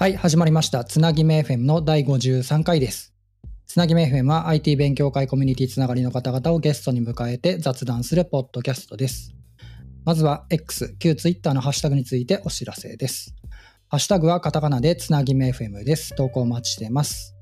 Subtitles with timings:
[0.00, 0.84] はい、始まりました。
[0.84, 3.12] つなぎめ FM の第53回です。
[3.66, 9.34] つなぎめ FM は IT 勉強会コミュニティつながりの方々をゲストに迎えて雑談するポッドキャストです。
[10.04, 13.34] まずは X、旧 Twitter のハッシュタグについてお知らせです。
[13.88, 16.14] ハッシュタグはカタカナでつなぎめ FM です。
[16.14, 17.34] 投稿お待ちしてます。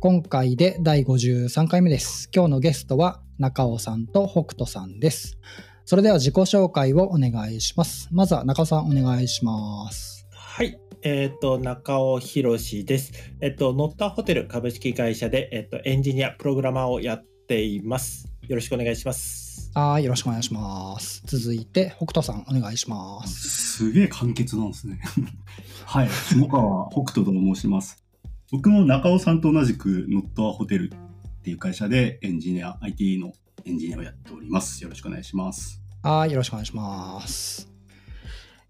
[0.00, 2.28] 今回で第53回目です。
[2.30, 5.38] 今日のゲストは中尾さんと北斗さんです。
[5.86, 8.10] それでは自己紹介をお願いします。
[8.12, 10.26] まずは中尾さんお願いします。
[10.30, 10.78] はい。
[11.04, 13.12] えっ、と、中尾博です。
[13.40, 18.32] えっ、と、ノッターホテル株式会社で、えっ、と、エンジニア、プログラマーをやっています。
[18.46, 19.72] よろしくお願いします。
[19.74, 21.22] はい、よろしくお願いします。
[21.26, 23.78] 続いて、北斗さん、お願いします。
[23.78, 25.00] すげえ簡潔なんですね。
[25.86, 28.04] はい、下川北斗と申します。
[28.52, 33.32] 僕も中尾さんと同じくノットアホテルっていう会社でエンジニア、IT の
[33.64, 34.84] エンジニアをやっております。
[34.84, 35.82] よろしくお願いします。
[36.04, 37.68] はい、よろしくお願いします。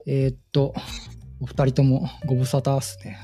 [0.06, 0.74] えーっと、
[1.42, 3.18] お二人ともご無沙汰っすね。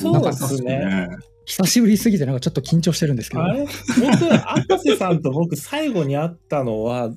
[0.00, 1.08] そうですね。
[1.44, 3.44] 久しぶりすぎて、なんかちょっと緊張してるんですけど。
[3.44, 3.60] あれ？
[3.60, 7.12] 僕、赤瀬さんと僕、最後に会ったのは、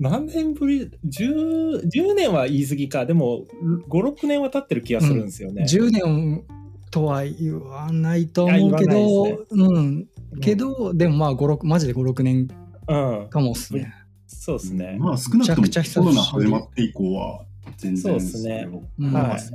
[0.00, 3.06] 何年ぶり？10, ?10 年は言い過ぎか。
[3.06, 3.44] でも、
[3.88, 5.62] 5、6年は経ってる気がするんですよね。
[5.64, 6.44] 10年
[6.90, 10.08] とは言わないと思うけど、わないですうん。
[10.40, 12.48] けど、でもまあ、5、6、マジで5、6年
[12.88, 13.28] うん。
[13.30, 13.94] かもっすね。
[14.26, 14.96] そうですね。
[14.98, 17.44] まあ少なくともめちゃくちゃ久しぶりコロナ始まって以降は
[17.80, 18.68] 全然そうですね。
[18.98, 19.12] うん。
[19.12, 19.52] はいす。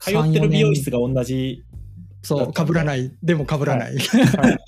[0.00, 1.62] 通ってる美容室が同じ。
[2.22, 3.12] そう、被らない。
[3.22, 3.96] でも被らない。
[3.96, 4.58] はい。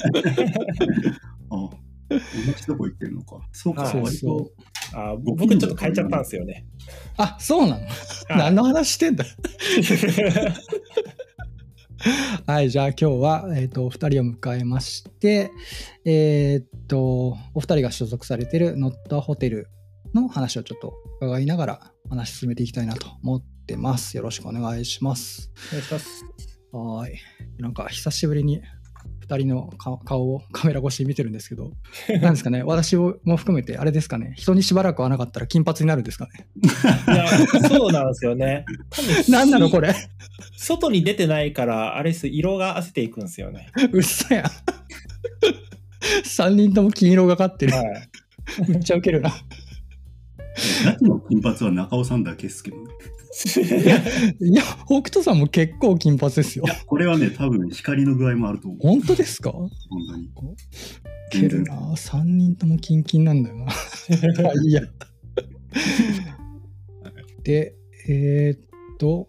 [1.51, 1.71] あ、
[2.11, 2.19] 同
[2.57, 3.41] じとこ行ってるのか。
[3.53, 3.93] そうか、はい。
[3.93, 4.53] そう割と
[4.95, 6.67] あ僕ちょっと変えちゃったんですよね。
[7.17, 7.87] あ、そうなの？
[8.37, 9.25] 何の話してんだ？
[12.47, 15.51] はい、じゃあ今日は、えー、とお二人を迎えまして、
[16.05, 19.69] えっ、と、お二人が所属されているノットホテル
[20.15, 24.17] の話をちょっと伺いながら話進めていきたいなと思ってます。
[24.17, 25.51] よろしくお願いします。
[25.69, 26.25] お願いします。
[26.73, 27.21] はい。
[27.59, 28.63] なんか久しぶりに
[29.29, 31.73] 二人の顔顔をカメラ越しに見てるんですけど、
[32.23, 36.47] なんですかね、私も含めてあれですかね、人にしばらく会わなかったら金髪になるんですかね。
[37.09, 37.27] いや、
[37.69, 38.65] そうなんですよね。
[38.91, 39.95] 多分何なのこれ。
[40.57, 43.73] 外に出てないから、あれです、色が褪せていくんですよね。
[43.93, 44.45] うっそやん。
[46.25, 47.75] 3人とも金色がかってる。
[47.75, 48.09] はい。
[48.69, 49.33] めっちゃウケるな。
[50.85, 52.83] ガチの金髪は中尾さんだけですけどね。
[54.41, 56.69] いや、北斗さんも結構金髪ですよい。
[56.69, 58.81] や、これはね、多分光の具合もあると思う。
[58.81, 59.51] 本当ですか？
[59.51, 59.71] ウ本
[60.09, 60.31] 当に。
[61.31, 61.75] ケるな。
[61.95, 63.67] 3人ともキンキンなんだよな。
[64.65, 64.83] いや。
[67.43, 67.75] で、
[68.09, 69.29] えーっと、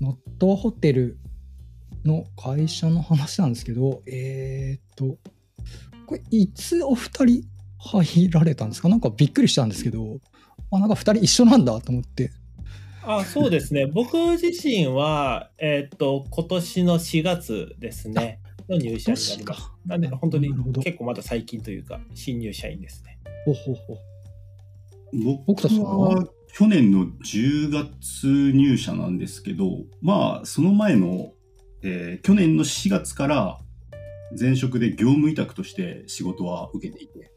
[0.00, 1.18] ノットホテル
[2.04, 5.18] の会社の話なんですけど、えーっと、
[6.06, 7.44] これ、いつお二人
[7.78, 8.88] 入られたんですか？
[8.90, 10.20] なんかびっくりしたんですけど、
[10.76, 12.30] あ、なんか二人一緒なんだと思って。
[13.02, 13.86] あそうですね。
[13.92, 19.70] 僕自身は、えーっと、今年の4月ですね、の入社になります。
[19.86, 23.18] なんで、本当に結構まだ最近というか、新入社員ですね。
[23.44, 23.98] ほほほ。
[25.46, 26.14] 僕は？
[26.16, 31.32] は去年の10月入社なんですけど、まあ、その前の、
[31.82, 33.58] えー去年の4月から
[34.38, 37.30] 前職で業務委託として仕事は受けていて。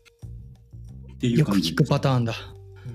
[1.14, 2.34] っていうよく感じ聞くパターンだ。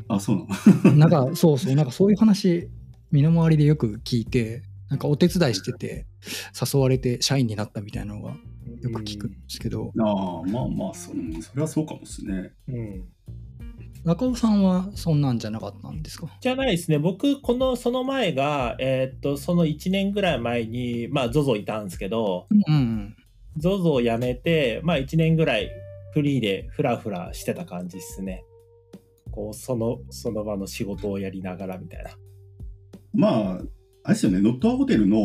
[0.09, 0.47] あ、そうな
[0.93, 0.97] の？
[0.97, 2.69] なんかそうそう、なんかそういう話、
[3.11, 6.07] 身の回りでよく聞いて、なんかお手伝いしてて、
[6.73, 8.37] 誘われて社員になったみたいなのが
[8.83, 12.53] よく聞くんですけど、ああ、まあまあそ、うんそれはそうかもですね。
[12.69, 13.05] うん。
[14.05, 16.29] 中尾さんはそんなんじゃなかったんですか？
[16.41, 16.99] じゃないですね。
[16.99, 23.17] 僕、この、その前が、えーっと、その1年ぐらい前に、まあ、ZOZO いたんですけど、うんうん。
[23.59, 25.71] ZOZO を辞めて、まあ1年ぐらい
[26.13, 28.45] フリーでフラフラしてた感じですね。
[29.35, 32.11] こう、その、その場の仕事をやりながらみたいな。
[33.13, 33.53] まあ、
[34.05, 35.19] あれですよね、ノットアホテルの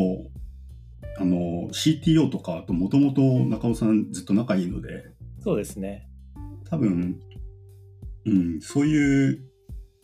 [1.16, 6.08] あの CTO とかともともと中尾さんずっと仲いいので、そうですね。
[6.68, 7.20] 多分、
[8.24, 9.44] うん、そういう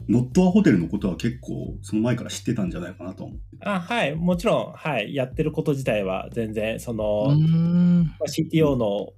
[0.09, 3.39] ノットアホテルのことは結構その前から知ってたんじゃないかなと思う。
[3.63, 4.15] あ、はい。
[4.15, 5.15] もちろん、はい。
[5.15, 7.29] やってること自体は全然、その。
[7.29, 9.15] まあ CTO の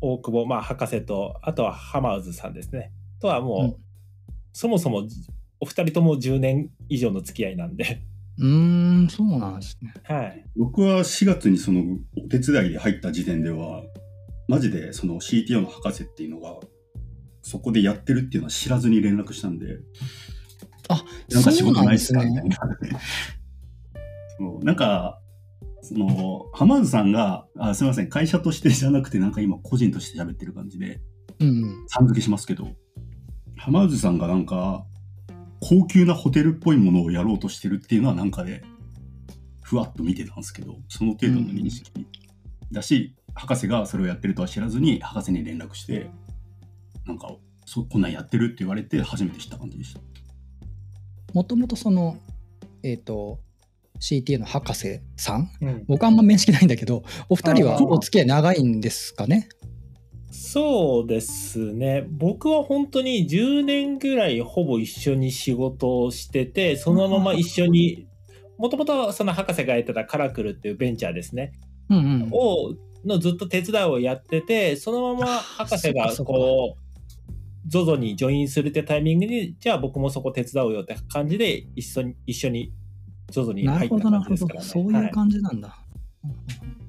[0.00, 2.92] 大久保、まあ、博士と、あとはハマーズさんですね。
[3.20, 3.85] とはもう、うん
[4.58, 5.06] そもそも
[5.60, 8.00] お二人とも10年以上の付き合いなんで、
[8.38, 9.92] うーん、そうなんですね。
[10.04, 10.46] はい。
[10.56, 11.82] 僕は4月にその
[12.16, 13.82] お手伝いで入った時点では、
[14.48, 16.58] マジでその CTO の博士っていうのが、
[17.42, 19.76] そこでやってるっていうのは知らずに連絡したんで、
[20.88, 22.24] あ、なんか仕事ないっすか？
[22.24, 22.48] みたいね。
[22.48, 22.58] な。
[24.38, 25.20] そうなんか、
[25.82, 31.02] その、浜津さんが、あすみません、会社としてじゃなくて、なんか今個人として喋ってる感じで、
[31.40, 31.84] うん。
[31.88, 32.70] さん付けしますけど、
[33.56, 34.84] 浜津さんがなんか、
[35.60, 38.62] 高級なホテルっぽいものをやろうとしてるっていうのはなんかで、
[39.62, 41.90] ふわっと見てたんですけど、その程度の認識
[42.70, 46.10] だし、博士がそれをやってるとは知らずに、博士に連絡して、
[47.04, 50.00] なんか、そこんなんやってるって言われて、初めて知った感じでした。
[51.32, 52.18] もともとその、
[52.82, 53.40] えっ、と、
[54.00, 55.50] CTA の博士さん？
[55.60, 55.84] うん。
[55.88, 59.48] 僕あんま面識ないんだけど、お二人はお付き合い長いんですかね？
[60.36, 62.06] そうですね。
[62.08, 68.06] 僕は本当に10年ぐらいほぼ一緒に仕事をしてて、そのまま一緒に、
[68.58, 71.52] もともとその博士がやってたカラクルっていうベンチャーですね。
[71.88, 72.28] うんうん。
[72.32, 72.74] を、
[73.04, 82.72] のずっと手伝いをやってて、そのまま博士がこう、ZOZO にジョインするってタイミングに、じゃあ僕もそこ手伝うよって感じで一緒に、一緒に
[83.32, 84.66] ZOZO になる入ったほどなるほど感じですからね。
[84.66, 85.78] そういう感じなんだ。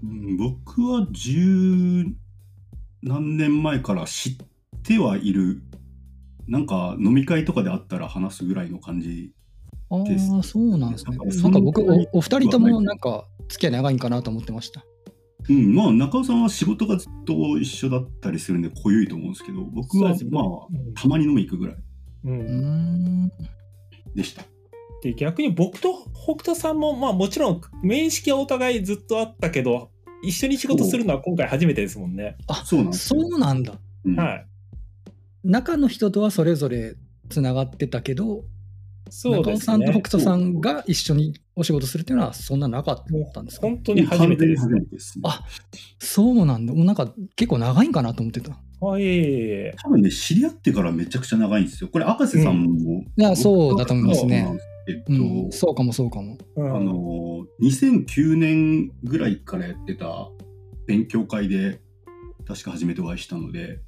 [0.03, 2.05] うん僕は十
[3.07, 4.35] 何年前から知っ
[4.83, 5.61] てはいる。
[6.47, 9.33] なんか飲み会とかであったら話すぐらいの感じ。
[9.89, 11.17] あですあ、そうなんですね。
[11.17, 14.85] なんかなんか僕お、お二人ともなんか付き合い長いんかなと思ってました。
[15.49, 21.75] うん、まあ中尾さんは仕事がずっと一緒だったりするんで濃ゆいと思うんですけど、僕はまあうんたまに飲み行くぐらい
[22.25, 22.47] うんうー
[23.25, 23.31] ん。
[24.15, 24.43] でした。
[25.01, 29.91] で逆に僕と北斗さんもまあもちろん面識はお互いずっとあったけど
[30.23, 32.37] 一緒に仕事するのは今回初めてですもんね。
[32.65, 33.27] そうなんそよ。
[33.35, 33.79] うなんだ。
[34.05, 34.45] うんはい。
[35.43, 36.95] 中の人とはそれぞれ
[37.29, 38.43] つながってたけど、
[39.09, 40.01] そうです中尾さんと北ね。
[40.03, 43.03] 斗さんが一緒にお仕事するっていうのはそんななかっ
[43.33, 43.67] たんですか？
[43.67, 44.69] 本当に初めてです完。
[44.71, 45.21] 全に初めてですね。
[45.25, 45.45] あ
[45.99, 46.73] そうなんだ。
[46.73, 48.57] もうなんか結構長いんかなと思ってた。
[48.79, 49.73] はい。
[49.77, 51.89] 多分ね、知り合ってからめちゃくちゃ長いんですよ。
[51.89, 53.01] これ、赤瀬さんも。
[53.15, 54.47] いやそうだと思いますね
[55.07, 56.37] 僕はそうなんそうかもそうかも。
[56.55, 60.29] うんあの、2009年ぐらいからやってた
[60.85, 61.79] 勉強会で、
[62.45, 63.79] 確か初めてお会いしたので、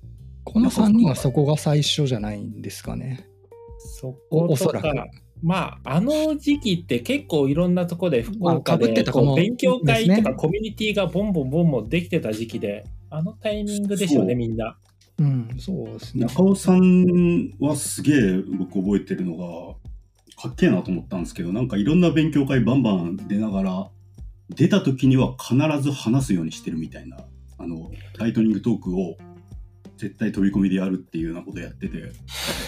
[0.44, 3.28] この3人はそこが最初じゃないんですかね。
[3.80, 4.84] そおことおそらく。
[4.84, 5.07] か
[5.42, 14.78] まあ、あの時期って結構いろんなとこで福岡でたかもこう勉強会とかコミュニティがボンボンボンボンできてた時期で、あのタイミングでしょうね、みんな。
[15.18, 16.25] うん、そうですね。
[16.25, 19.75] 中尾さんはすげえ僕覚えてるのが、
[20.39, 23.89] かっけえなと思ったんですけど、なんかいろんな勉強会バンバン出ながら、
[24.50, 27.18] 出た時には必ず話すようにしてるみたいな、
[27.57, 29.18] あの、ライトニングトークを
[29.97, 32.13] 絶対飛び込みでやるっていうようなことやってて、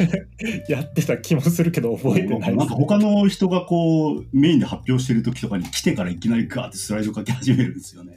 [0.68, 8.16] やってた気もするけど覚えてないなんか他の人がこうメインで発表してる時とかに来てからいきなりガーってスライド書き始めるんですよね。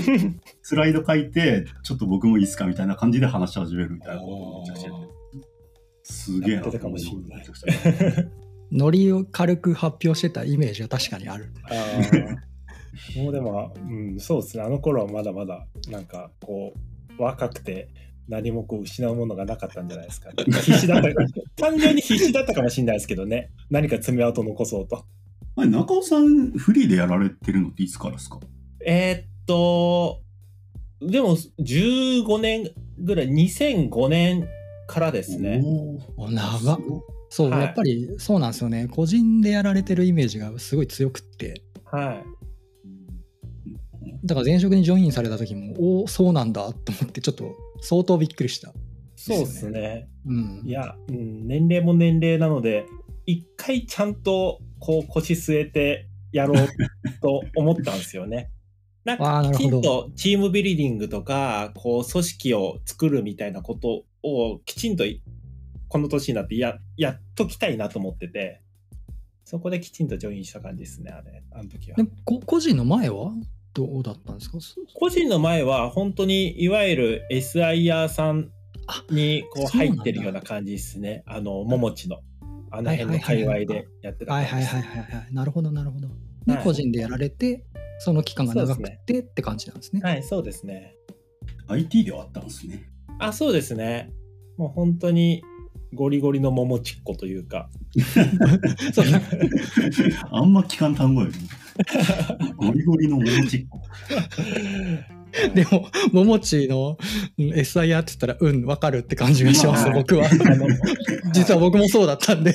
[0.62, 5.16] スライド書いて、ちょっと僕もいいっすかみたいな感じで話し始めるみたいなことをめちゃくちゃやってて。
[6.04, 7.44] すげえなってたかもしんない
[8.72, 11.52] ノリを軽く発表してたイメージは確かにある。
[11.64, 12.36] あー
[13.22, 14.62] もうでも、うん、そうですね。
[14.62, 16.72] あの頃はまだまだ、なんか、こ
[17.18, 17.88] う、若くて、
[18.28, 20.34] 何もこう失うものがなかったんじゃないですか、ね。
[20.46, 21.08] 必死だった、
[21.56, 23.50] 単純に必死だったかもしれないですけどね。
[23.70, 25.04] 何か爪痕残そうと。
[25.56, 28.40] 中尾さん、フリーでやられてるのっていつからですか？
[28.84, 30.22] えーっと、
[31.00, 34.48] でも、15年ぐらい、2005年
[34.86, 35.62] からですね。
[36.16, 36.78] お長っ
[37.28, 38.88] そう、はいやっぱりそうなんですよね。
[38.88, 41.62] 個人でやられてるイメージがすごい強くって。
[41.84, 42.24] はい。
[44.24, 48.72] だから前職にジョインされた時も、おお、そうなんだと思って、ちょっと相当びっくりした。
[49.14, 50.08] そうですね。
[50.26, 50.62] うん。
[50.64, 52.86] いや、うん、年齢も年齢なので、
[53.26, 56.68] 一回ちゃんとこう腰据えてやろう
[57.20, 58.50] と思ったんですよね。
[59.04, 65.04] なんあーなかきちんとチームビルディングとか、こう組織を作るみたいなことをきちんと
[65.88, 68.62] この年になってややっときたいなと思ってて、
[69.44, 73.32] そこできちんとジョインした感じですね、あれ、あの時は個人の前は？
[73.74, 74.58] どうだったんですか？
[74.94, 78.50] 個人の前は本当にいわゆる SIR さん
[79.10, 81.22] にこう入ってるような感じですね。
[81.26, 82.20] あの、ももちの。
[82.70, 85.34] あの辺の界隈でやってたはい感じですはいはいはいはい。
[85.34, 86.08] なるほどなるほど。
[86.46, 87.64] で、はい個人でやられて、
[88.00, 90.00] その期間が長くてって感じなんですね。
[90.02, 90.96] はい、そうですね。
[91.68, 92.88] IT ではあったんですね。
[93.18, 94.10] あ、そうですね。
[94.56, 95.42] もう本当に
[95.96, 97.68] ゴリゴリの桃ちっこというか。
[98.92, 99.06] そ う
[100.30, 101.34] あんま聞かん単語よね。
[102.56, 103.80] ゴリゴリのモモチッコ。
[105.54, 106.96] でも、ももちの
[107.38, 110.26] うん SIR って言ったら、うん、わかるって感じがします、まあ僕は。
[110.26, 110.66] あの、
[111.32, 112.52] 実は僕もそうだったんで。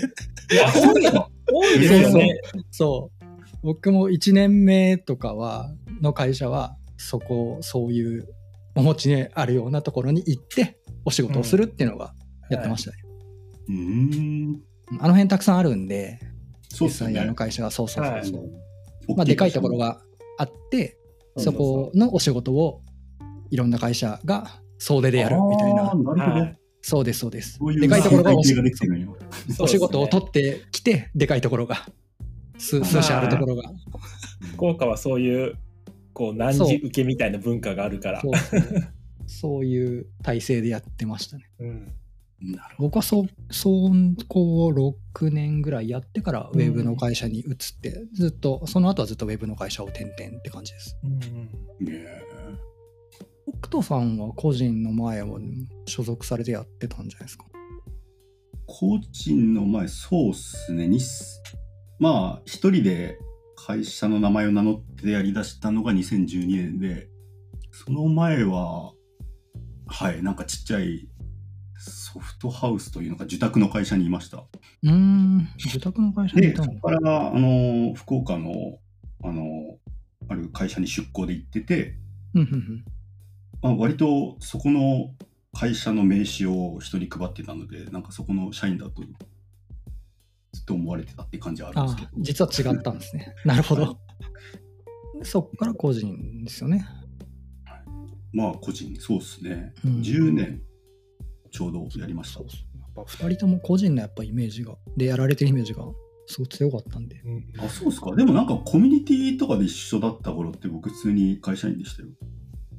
[0.52, 1.28] いや、多いの。
[1.52, 2.42] 多いですよね。
[2.72, 3.26] そう。
[3.64, 5.72] 僕も1年目とかは、
[6.02, 8.28] の会社は、そこ、そういう、
[8.76, 12.14] お持ちにあるようなところに行って、お仕事をするっていうのが
[12.50, 12.98] やってましたね。
[13.04, 14.62] うーん。
[15.00, 16.20] あの辺たくさんあるんで、
[16.70, 17.36] そうっすねの。
[17.36, 18.50] 会社が、そうそうそうそう。
[19.08, 20.02] 大まあ、でかいところが
[20.38, 20.98] あって、
[21.38, 22.82] そこのお仕事を
[23.50, 27.58] いろんな会社が総出でやるみたいなそうです、そうです。
[27.58, 31.86] そういうでかいところがお仕事を取ってきて、でかいところが、
[32.58, 33.72] 数数社あるところが。
[34.54, 35.56] 福岡はそういう
[36.14, 38.62] こう何時受けみたいな文化があるからそうそう
[39.28, 41.50] そういう体制でやってましたね。
[41.60, 41.94] うん
[42.78, 43.70] 僕はそ、そ
[44.28, 50.98] こを6年ぐらいやってからウェブの会社に移って、ずっと、その後はずっとウェブの会社を転々って感じです。
[51.04, 51.50] うん
[53.60, 55.40] 北斗さんは個人の前を
[55.86, 57.46] 所属されてやってたんじゃないですか？
[58.66, 60.88] 個人の前、そうっすね。
[60.88, 61.42] にす
[62.00, 63.18] まあ、一人で
[63.56, 67.10] 会社の名前を名乗ってやりだしたのが2012年で、
[67.72, 68.94] その前は、
[69.88, 71.10] はい、なんかちっちゃい
[72.12, 74.38] ソフトハウスというのか、受託の会社にいました。
[74.38, 76.74] うーん、受託の会社にいで、たの？
[76.74, 78.80] そこから、あの、福岡の、
[79.24, 79.78] あの、
[80.28, 81.96] ある会社に出向で行ってて、
[83.62, 85.14] まあ、割とそこの
[85.54, 89.04] 会社の名刺を人に配ってたので、なんかそこの社員だと
[90.54, 92.12] ずっと思われてたって感じはあるんですけあど。
[92.50, 93.34] 実は違ったんですね。
[93.46, 93.98] なるほど。
[95.24, 96.86] そこから個人ですよね。
[98.34, 99.74] まあ個人、そうですね。
[99.86, 100.62] うん10年
[101.52, 102.50] ちょうどやりましたそう。
[102.50, 105.84] そうやっぱ2人とも個人のやっぱイメージが、でやられてるイメージが
[106.28, 107.22] すごい強かったんで。
[107.26, 108.16] うんあ、そうですか。
[108.16, 112.10] でもなんかコミュニティとかで一緒だった頃って僕普通に会社員でしたよ。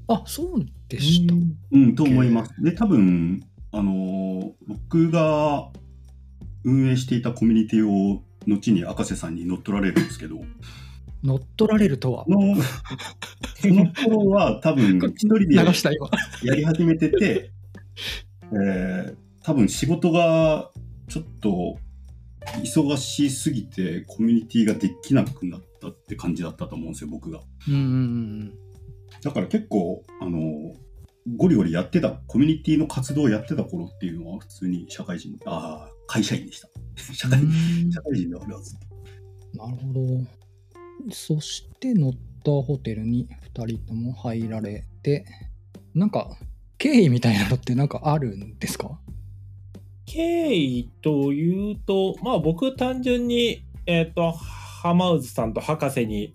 [0.09, 1.35] あ、そうでした。
[1.73, 2.53] うん、と思います。
[2.63, 5.71] で、多分、あのー僕が
[6.65, 10.37] 運営していたコミュニティを後に赤瀬さんに乗っ取られるんですけど、
[11.23, 12.25] 乗っ取られるとは。
[12.29, 12.57] の
[13.57, 16.09] その頃は多分一人で流した今。
[16.43, 17.51] やり始めてて、
[18.53, 20.71] えー多分仕事が
[21.09, 21.77] ちょっと
[22.63, 27.41] 忙しすぎてコミュニティができなくなったって感じだったと思うんですよ、僕が。
[27.69, 28.59] うんうんうん
[29.21, 30.75] だから結構、あの、
[31.37, 36.69] ゴリゴリやってた、コミュニティの活動をやってた頃っていうのは普通に社会人、ああ、会社員でした。
[37.15, 37.93] 社会うん。
[37.93, 38.75] 社会人であるはず。
[39.55, 41.13] なるほど。
[41.13, 45.25] そして、ノッターホテルに2人とも入られて、
[45.95, 46.37] なんか、
[46.83, 48.99] 経緯みたいなのってなんかあるんですか？
[50.05, 56.35] 経緯というと、まあ僕単純に、えっ、と、浜渦さんと博士に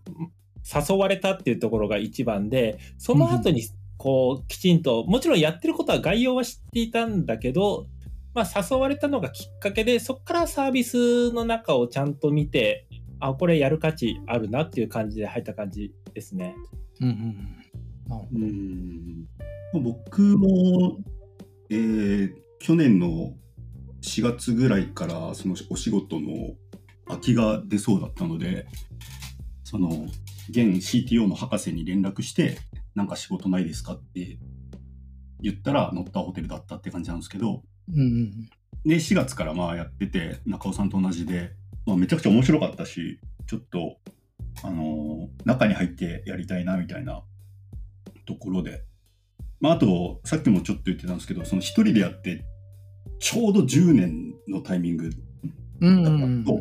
[0.63, 3.63] 誘われたっていうところが一番で、その後に、
[3.97, 7.87] こう、きちんと、もちろんやってることは概要は知っていたんだけど、
[8.33, 12.87] まあ誘われたのがきっかけで、そこからサービスの中をちゃんと見て、
[13.19, 16.55] あ、これやる価値あるなっていう感じで入った感じですね。
[17.01, 17.67] うんうんうん。
[18.07, 19.36] なるほうど。
[19.75, 20.97] ん僕も、
[21.69, 23.35] えー去年の
[24.01, 26.55] 4月ぐらいからそのお仕事の
[27.07, 28.67] 空きが出そうだったので、
[29.63, 29.89] その
[30.49, 32.57] 現 CTO の博士に連絡して、
[32.95, 34.39] なんか仕事ないですかって
[35.39, 38.49] 言ったら、乗ったホテルだったって感じなんですけど、うんうん
[38.85, 41.51] で、4月からまあやってて、中尾さんと同じで、
[41.85, 43.97] まあ、めちゃくちゃ面白かったし、ちょっと、
[44.63, 47.23] あのー中に入ってやりたいなみたいな
[48.25, 48.86] ところで。
[49.59, 52.45] まあ、あと、さっきもちょっと言ってたんですけど、その一人でやって、
[53.19, 55.15] ちょうど10年のタイミングだ
[55.81, 56.57] うんったと、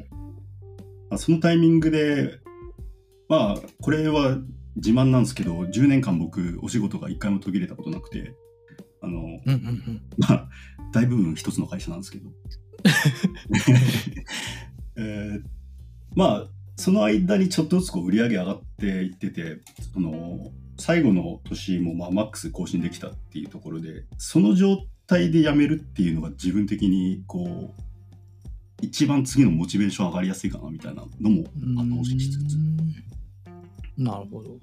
[1.10, 2.38] まあそのタイミングで、
[3.28, 4.38] まあ、これは
[4.76, 8.34] 自慢なんですけど、10年間僕、お仕事が一回も途切れたことなくて、
[9.02, 10.02] あの、うんうんうん。
[10.18, 10.48] まあ、
[10.92, 12.30] 大部分一つの会社なんですけど。
[14.98, 15.42] えー
[16.14, 19.60] まあ、その間にちょっとずつこう売り上げ上がっていってて、
[19.92, 27.82] その最後の年もまあマックス更新できたっていうところで、その状態で辞めるっていうのが自分的にこう、
[28.82, 32.76] 一番次のモチベーション上がりやすいかなみたいなのも後押ししつつ、うん
[33.96, 34.58] なるほど。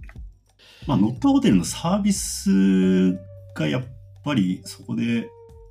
[0.86, 3.14] まあ、ノットホテルのサービス
[3.56, 3.84] がやっ
[4.24, 5.28] ぱりそこで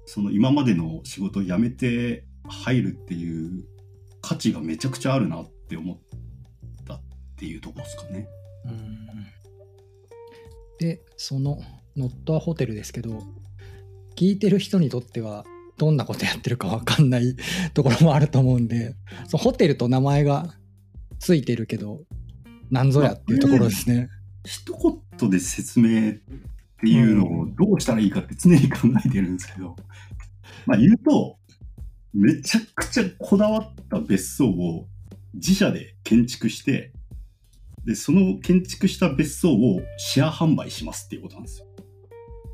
[0.07, 3.65] その今までの仕事を辞めて入るっていう
[4.21, 5.99] 価値がめちゃくちゃあるなって思っ
[6.87, 7.01] たっ
[7.37, 8.27] ていうところですかね。
[8.65, 9.09] うん
[10.83, 11.61] で、その
[11.97, 13.23] ノッターホテルですけど、
[14.17, 15.45] 聞いてる人にとっては
[15.79, 17.37] どんなことやってるかわかんない
[17.73, 18.97] ところもあると思うんで、
[19.29, 20.55] そのホテルと名前が
[21.21, 22.03] ついてるけど、
[22.71, 24.09] なんぞやっていうところですね。
[24.45, 24.77] 一
[25.19, 26.15] 言で説明っ
[26.81, 29.77] ていうのをどうしたらいいかって常に考えてるんですけど、
[30.67, 31.39] まあ言うと、
[32.13, 34.89] めちゃくちゃこだわった別荘を
[35.35, 36.92] 自社で建築して、
[37.85, 41.67] で、その建築した別荘をシェア販売しますっていうことなんですよ。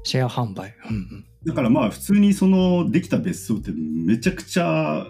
[0.05, 0.75] シェア販売？
[0.91, 5.07] うんうんだからまあ普通にそのできた別荘ってめちゃくちゃ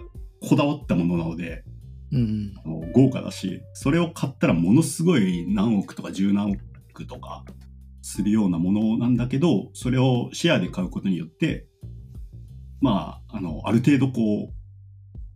[0.47, 1.63] こだわったものなので、
[2.11, 7.43] うんあの豪華だし、それを買ったらものすごい何億とか十何億とか
[8.01, 11.67] するようなものなんだけど、それをシェアで買うことによって、
[12.81, 14.53] まあ、あの、ある程度こう、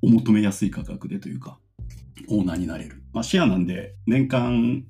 [0.01, 1.59] お求めやすい価格でというか、
[2.29, 3.02] オーナーになれる。
[3.13, 4.83] まあ、シェアなんで、年間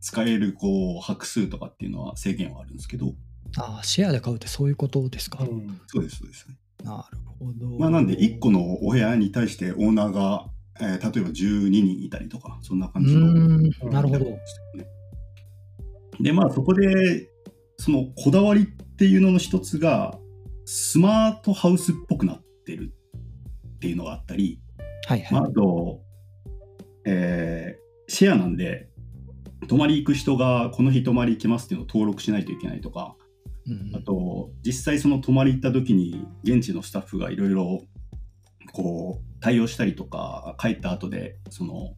[0.00, 3.14] 使えるこう拍数とかっていうのは制限はあるんですけど、
[3.56, 5.42] ああ、シェアで買うってそういうことですか？
[5.42, 6.56] うんそうです、そうですね。
[6.84, 7.78] なるほど。
[7.78, 10.46] まあ、なんで、1個のお部屋に対してオーナーが、
[10.80, 13.26] えー例えば12人いたりとか、そんなう感じの。
[13.26, 14.38] ーん、なるほど。
[16.20, 17.28] で、まあ、そこで、
[17.78, 20.18] そのこだわりっていうのの一つが、
[20.64, 22.92] スマートハウスっぽくなってる
[23.74, 24.60] っていうのがあったり、
[25.06, 25.50] はいまあ、はい。
[25.50, 26.02] あと、
[27.04, 28.88] えーシェアなんで、
[29.68, 33.14] 泊まり行く人がこの日泊まり行きますっていうのを登録しないといけないとか、
[33.68, 37.82] うんあと、実際その泊まり行った時に、現地のスタッフがいろいろ、
[38.72, 41.94] こう、対応したりとか、帰った後で、その、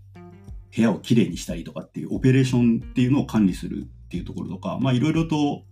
[0.74, 5.62] 部屋をきれいにしたりとかっていうオペレーションっていうのを管理するっていうところとか、まあいろいろと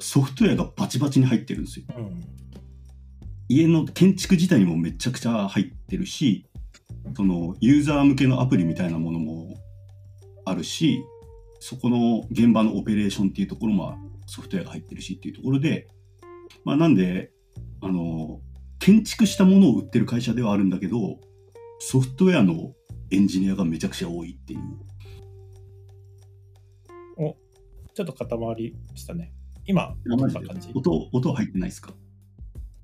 [0.00, 1.86] ソフトウェアがバチバチに入ってるんですよ。
[1.96, 2.22] うん
[3.48, 6.46] 家の建築自体にもめちゃくちゃ入ってるし、
[7.14, 9.54] そのユーザー向けのアプリみたいなものも
[10.44, 11.02] あるし、
[11.60, 13.96] そこの現場のオペレーションっていうところも
[14.26, 15.88] ソフトウェアが入ってるしっていうところで、
[16.64, 17.30] まあなんで、
[17.80, 18.40] あの、
[18.78, 21.18] 建築したものを売ってる会社ではあるんだけど、
[21.78, 22.72] ソフトウェアの
[23.10, 24.60] エンジニアがめちゃくちゃ多いっていう。
[27.94, 29.32] ちょっと固まりましたね。
[29.64, 29.96] 今。
[30.74, 31.94] 音、音入ってないですか？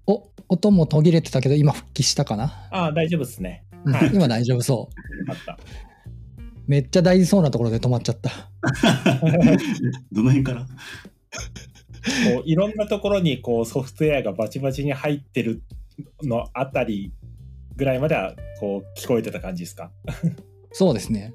[0.07, 2.45] お、音も途切れてたけど、今復帰したかな？
[2.71, 3.67] ああ、大丈夫ですね。
[3.85, 4.89] うんはい 今大丈夫そ
[5.27, 5.31] う。
[5.31, 5.59] あった。
[6.67, 8.31] めっちゃ大事そうなところで止まっちゃった。
[10.13, 10.63] どの辺から？
[10.65, 15.63] こういろんなところにこうソフトウェアがバチバチに入ってる
[16.23, 17.13] のあたり
[17.77, 19.91] ぐらいまではこう聞こえてた感じですか？
[20.73, 21.35] そうですね。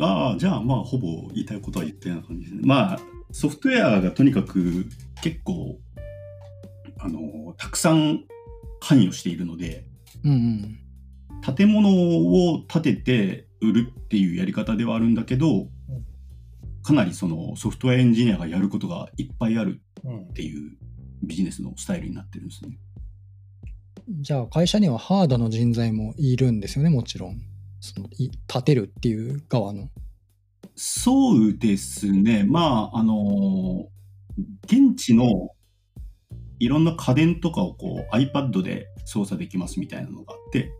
[0.00, 2.62] ああ、じゃあまあ、ほぼ言いたいことは言ったような感じですね。
[2.64, 3.00] まあ、
[3.30, 4.86] ソフトウェアがとにかく
[5.22, 5.78] 結構、
[6.98, 8.24] あの、たくさん
[8.80, 9.86] 関与しているので、
[10.22, 11.54] うんうん。
[11.56, 15.68] 建物を建てて売るっていうやり方ではあるんだけど、
[16.82, 20.76] かなりそのソフトウェアエンジニアがやることがいっぱいあるうんっていう
[21.22, 22.78] ビジネスのスタイルになってるんですね。
[24.20, 27.40] じゃあ会社にはハードの人材もいるんですよね、もちろん。
[27.80, 29.90] そのい立てるっていう側の。
[30.76, 32.44] そうですね。
[32.44, 33.88] まあ、あの、
[34.64, 35.50] 現地の
[36.58, 40.72] いろんな家電とかをこう iPad で操作できますみたいなのがあって、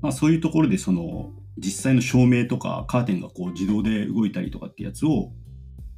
[0.00, 5.32] まあそういうところでその実際の照明とかカーテンがこう自動で動いたりとかってやつを、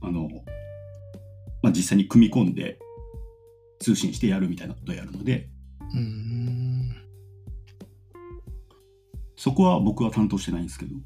[0.00, 0.28] あの、
[1.62, 2.78] まあ実際に組み込んで
[3.80, 5.48] 通信してやるみたいなことをやるので、
[5.92, 6.94] うーん。
[9.36, 11.02] そこは僕は担当してないんですけど、うん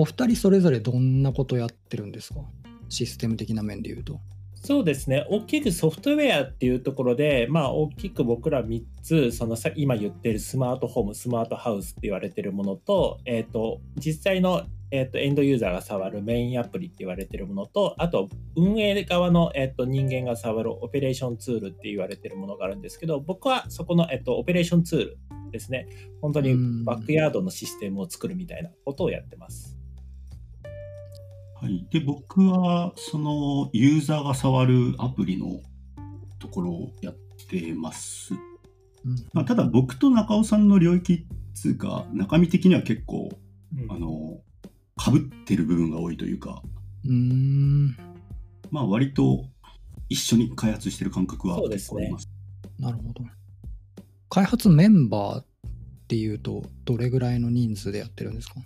[0.00, 2.40] お二人それぞれどんなことやってるんですか？
[2.88, 4.20] システム的な面で言うと。
[4.60, 5.24] そうですね。
[5.30, 25.18] 大きくソフトウェアっていうところでまあ大きく僕ら3つそのさ今言ってるスマートホームスマートハウスって言われてるものと,、えー、と実際の、えー、とエンドユーザーが触るメインアプリって言われてるものとあと運営側の、えー、と人間が触るオペレーションツールって言われてるものがあるんですけど僕はそこの、えー、とオペレーションツール
[25.50, 25.88] ですね。
[26.20, 26.84] 本当にうん。
[26.84, 29.77] バックヤードのシステムを作るみたいなことをやってます。
[31.60, 31.86] はい。
[31.90, 35.60] で、僕は、その、ユーザーが触るアプリの
[36.38, 37.16] ところをやっ
[37.48, 38.32] てます。
[38.32, 38.36] う
[39.08, 43.30] んまあ、ただ、僕と中尾さんの領域っつうか、中身的には結構、
[43.76, 44.40] うんあの、
[45.00, 46.62] 被ってる部分が多いというか、
[47.04, 47.96] うーん。
[48.70, 49.44] まあ、割と
[50.08, 52.28] 一緒に開発してる感覚はそうですね結構あります。
[52.78, 53.24] なるほど。
[54.30, 55.44] 開発メンバーっ
[56.06, 58.60] ていうと、どれぐらいの人数でやってるんですか？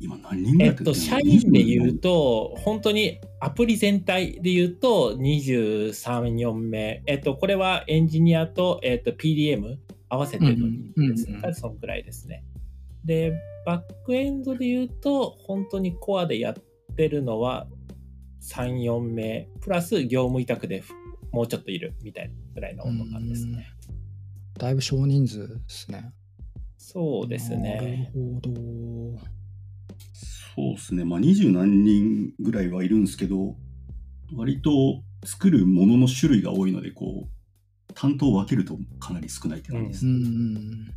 [0.00, 7.02] 今何人ぐらいえっと、社員で言うと、本当にアプリ全体で言うと23、4名。
[7.06, 9.76] えっと、これはエンジニアと、えっと、PDM
[10.08, 11.54] 合わせての人数ですうんうんうんね。
[11.54, 12.44] そのくらいですね。
[13.04, 13.34] で、
[13.66, 16.54] バックエンドで言うと、本当にコアでやっ
[16.96, 17.66] てるのは
[18.40, 20.82] 3、4名、プラス業務委託で
[21.30, 23.66] もうちょっといるみたいなくらいの温度感ですね。
[24.58, 26.10] だいぶ少人数ですね。
[26.78, 28.10] そうですね。
[28.14, 29.39] なるほど。
[30.60, 31.04] そうですね。
[31.04, 33.56] まあ、二十何人ぐらいはいるんですけど、
[34.34, 40.14] 割と作るものの種類が多いので、こう、担当を分けるとかなり少ないって感じですうね。
[40.18, 40.94] ん。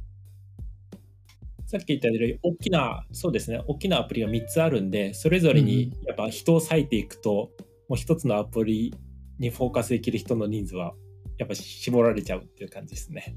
[1.66, 7.50] さっき言ったように大きなそうですね大きなアプリが3つあるんでそれぞれにやっぱ人を割いていくと、
[7.90, 8.94] もう一つのアプリ
[9.40, 10.94] にフォーカスできる人の人数は
[11.40, 13.36] やっぱ絞られちゃうっていう感じですね。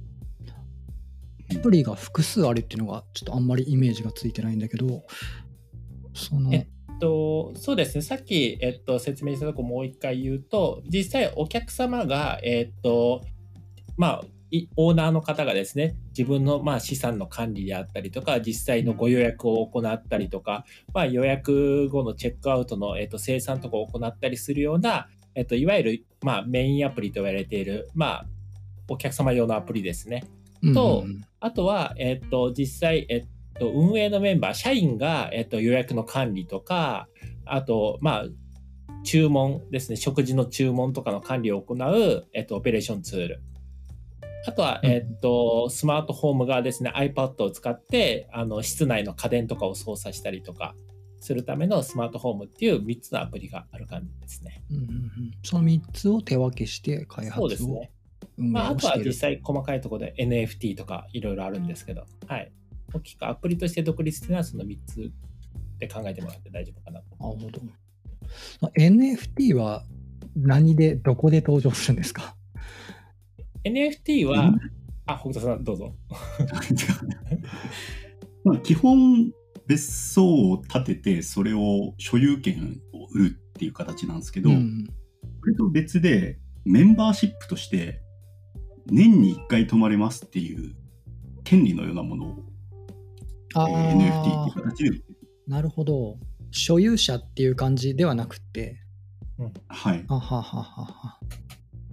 [1.51, 5.05] アプリが複数あるっていうのがちょっとあんまりイメージがついてないんだけど、
[6.16, 8.02] その、ええっと、そうですね。
[8.02, 13.22] さっき、えっと、説明したとこもう一回言うと実際お客様が、えっと
[13.96, 28.26] まあ、いオーナーの方がですね、自分のまあ資産の管理であったりとか、実際のご予約を行ったりとか、まあ、予約後のチェックアウトの、えっと生産とかを行ったりするような、えっと、いわゆる、まあ、メインアプリと言われている、まあ、
[28.88, 30.24] お客様用のアプリですね。
[30.74, 31.24] とうんうん。
[31.40, 33.26] あとは、えっと、実際、えっ
[33.59, 37.09] と、運営のメンバー、社員が、えっと、予約の管理とか、
[37.45, 38.25] あと、まあ、
[39.05, 43.42] 注文ですね、食事の注文とかの管理を行う、えっと、オペレーションツール。
[44.47, 50.75] あとは、うんえっと、スマートフォームがですね、iPad を使って、あの、室内の家電とかを操作したりとか
[51.21, 54.62] するためのスマートフォームっていう3つのアプリがある感じですね。
[54.71, 55.11] うんうんうん
[55.42, 57.90] その3つを手分けして開発をそうですね。
[58.37, 58.99] まあ、あとは。
[58.99, 62.53] 実際細かいところで NFT とかいろいろあるんですけど、はい。
[62.92, 65.12] 大きくアプリとして独立していうのはその3つ
[65.79, 67.07] で考えてもらって大丈夫かなと。
[67.18, 67.61] なるほど。
[68.79, 69.85] NFT は
[70.35, 72.37] 何で、どこで登場するんですか
[73.64, 74.53] ？NFT は、
[75.07, 75.94] あ、北田さんどうぞ。
[78.44, 79.33] まあ基本
[79.66, 84.87] 別荘を建ててそれを所有権を売るっていう形なんですけど、うん
[85.40, 88.01] これと別でメンバーシップとして
[88.87, 90.75] 年に1回泊まれますっていう
[91.44, 92.44] 権利のようなものを、
[93.57, 95.01] えあー NFT っていう形で
[95.47, 96.19] なるほど。
[96.51, 98.79] 所有者っていう感じではなくて、
[99.69, 100.05] はい。
[100.09, 100.62] あははは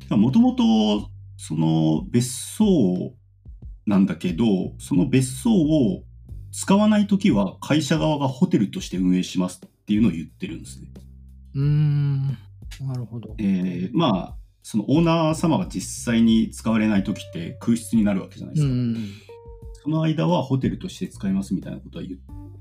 [0.10, 0.18] は。
[0.18, 3.14] もともとその別荘
[3.86, 4.46] なんだけど
[4.80, 6.04] その別荘を
[6.52, 10.88] 使わないときは会社側がホテルとして運営しますっていうのを言ってるんですね。
[11.56, 12.28] うーん、
[12.82, 13.36] なるほど。
[13.38, 18.96] えーまあそのオーナー様が実際に使われない時って空室になるわけじゃないですか、うん
[19.84, 22.06] その間はホテルとして使いますみたいなことは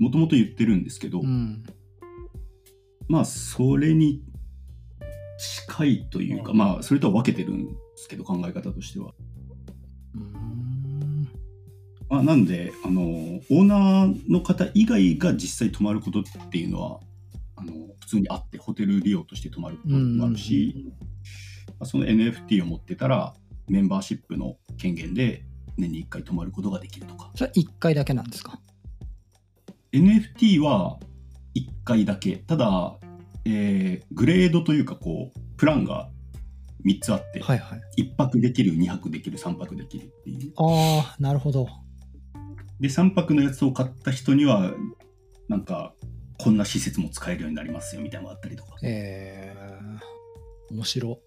[0.00, 1.62] もともと言ってるんですけど、うん。
[3.06, 4.22] まあそれに
[5.66, 6.58] 近いというか、うん。
[6.58, 9.12] まあそれとは分けてるんですけど考え方としては、
[12.08, 17.00] まあ、なんであのオーナーの方以外が実際泊まることっていうのは
[17.54, 20.92] あの普通にあってホテル利用として泊まることもあるし、
[21.78, 23.32] まあその NFT を持ってたら
[23.68, 25.44] メンバーシップの権限で
[25.76, 28.58] 年に1回泊まることができるとかそれ1回だけなんですか
[29.92, 30.98] ？NFT は
[31.54, 32.96] 1回だけただ、
[33.44, 36.08] えーグレードというかこうプランが
[36.84, 38.02] 3つあって、はいはい。
[38.02, 41.68] 1泊できる2泊できる3泊できるっていうああ、なるほど。
[42.80, 44.72] で3泊のやつを買った人には
[45.48, 45.94] なんか
[46.38, 51.18] こんな施設も使えるようになりますよみたいなのがあったりとかえー、面白。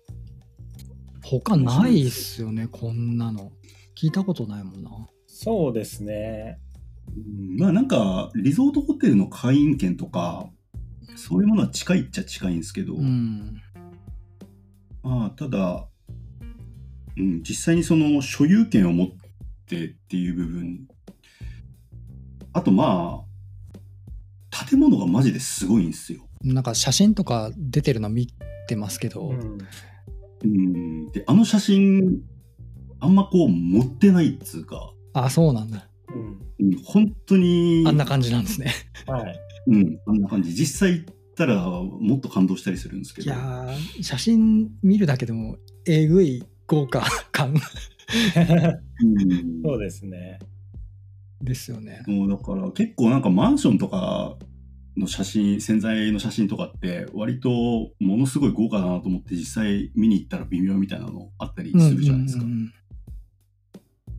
[1.23, 3.51] 他ないっすよね、こんなの。
[3.95, 4.91] 聞いたことないもんな。
[5.27, 6.60] そうですね。
[7.15, 10.49] うんまあなんかリゾートホテルの会員権とか
[11.15, 13.62] そういうものは近いっちゃ近いんですけど、うん。
[15.03, 15.88] まあただ、
[17.17, 19.08] うん、実際にその所有権を持っ
[19.65, 20.88] てっていう部分
[22.53, 23.23] あとま
[24.51, 26.21] あ建物がマジですごいんですよ。
[26.41, 28.27] なんか写真とか出てるの見
[28.67, 29.58] てますけど、うん
[30.43, 32.21] うん、であの写真
[33.05, 35.87] あんまこう持ってないっつうか、あ、そうなんだ。
[36.09, 36.67] うん。
[36.67, 37.83] うん、本当に。
[37.87, 38.73] あんな感じなんですね。
[39.07, 39.39] はい。
[39.67, 40.53] うん、あんな感じ。
[40.53, 43.27] 実際行ったらもっと感動したりするんですけど。
[43.27, 47.05] いやー、写真見るだけでも、えぐい豪華。
[47.31, 47.49] 感。
[47.51, 47.59] うん。
[49.63, 50.39] そうですね。
[51.41, 52.03] ですよね。
[52.07, 54.37] もうだから結構なんかマンションとか
[54.97, 57.49] の写真洗剤の写真とかって割と
[57.99, 62.73] ものすごい豪華だなと思って実際見に行ったら微妙みたいなのあったりするじゃないですか、うんうんうん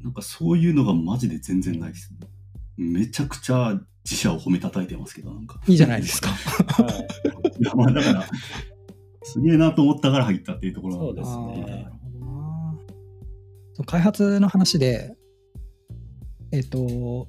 [0.07, 2.29] なんかそういうのがマジで全然ないですね
[2.77, 6.29] めちゃくちゃ自社を褒めたたいてますけどなんかいいじゃないですか。
[6.29, 6.89] は
[7.59, 7.61] い。
[7.61, 8.25] いやまあだから
[9.25, 12.79] すげえなと思ったから入ったっていうところなんでそうですねなるほどな
[13.75, 15.17] そう開発の話で、
[16.53, 17.27] えっ、と、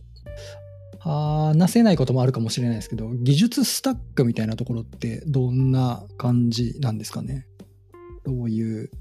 [0.99, 7.47] 話せないこともあるかもしれないですけど、技術スタックみたいなところってどんな感じなんですかね
[8.23, 8.91] どういう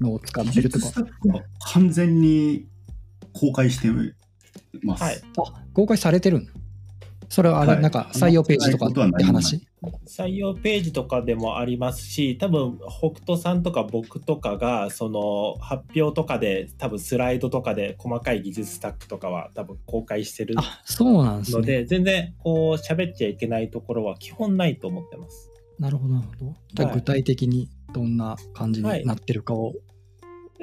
[0.00, 0.94] のを使ってるとか技術ス。
[0.94, 1.42] タッフは
[1.72, 2.66] 完全に
[3.38, 3.88] 公開して
[4.82, 6.48] ます、はいあ、公開されてるん
[7.28, 9.66] それはあれ、はいなんか採用ページとかって話？
[10.06, 21.58] 採用ページとかでもありますし、多分北斗さんとか僕とかが、その発表とかで、多分スライドとかで細かい技術スタックとかは多分公開してるあ、そうなんですね。
[21.58, 25.50] ので、全然こう喋っちゃいけないところは基本ないと思ってます。
[25.78, 26.54] なるほど、なるほど。
[26.74, 29.74] じゃあはい具体的にどんな感じになってるかを。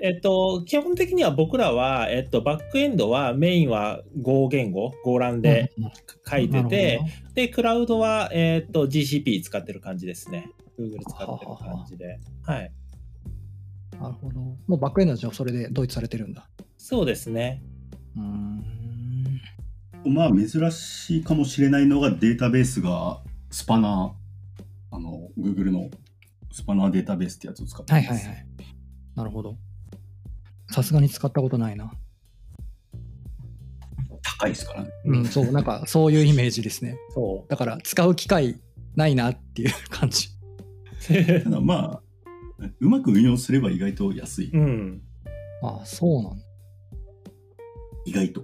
[0.02, 5.92] えっと、基本的には僕らは、えっと、バックエンドはメインは Go 言語、Go ランでうんうん
[6.30, 10.50] 書いてて、なるで、クラウドは、えっと、GCP 使ってる感じですね。
[10.80, 12.20] Google 使ってる感じで。
[12.44, 12.72] はい。
[14.00, 14.40] なるほど。
[14.40, 16.48] もうバックエンドはじゃあそれで統一されてるんだ。
[16.78, 17.62] そうですね。
[18.16, 18.64] うーん。
[20.06, 25.90] まあ珍しいかもしれないのがデータベースがスパナー、あの、Google の
[26.52, 28.08] スパナーデータベースってやつを使ってます。
[28.08, 28.48] はいはいはい。
[29.16, 29.58] なるほど。
[30.74, 31.92] さすがに使ったことないな。
[34.24, 34.90] 高いですからね。
[35.06, 36.98] うん、そう、なんかそういうイメージですね。
[37.14, 38.60] そだから使う機会
[38.96, 40.30] ないなっていう感じ。
[41.12, 41.44] う。
[41.44, 42.02] ただま
[42.60, 44.50] あ、うまく運用すれば意外と安い。
[44.52, 45.02] うん。
[45.62, 46.46] ああ、そうなんだ。
[48.06, 48.42] 意外と。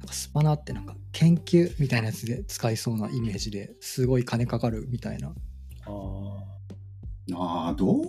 [0.00, 5.28] なんかスパナってなんか研究みたいなやつで使いそうなイメージですごい金かかるみたいな。
[5.28, 5.32] あ
[5.86, 6.33] あ。
[7.32, 8.02] ああ、ど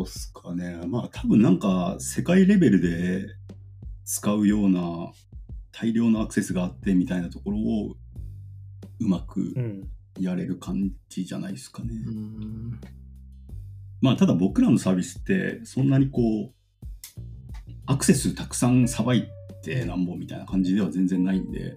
[0.00, 0.80] うすかね。
[0.86, 3.26] まあ多分なんか世界レベルで
[4.04, 5.12] 使うような
[5.72, 7.96] 大量のアクセスがあってみたいなところを
[9.00, 9.90] うまくうん。
[10.18, 11.90] やれる感じじゃないですかね。
[12.06, 12.80] うーん。
[14.00, 16.52] まあただ僕らのサービスってそんなにこう
[17.86, 19.28] アクセスたくさんさばい
[19.62, 21.76] てなんぼみたいな感じでは全然ないんで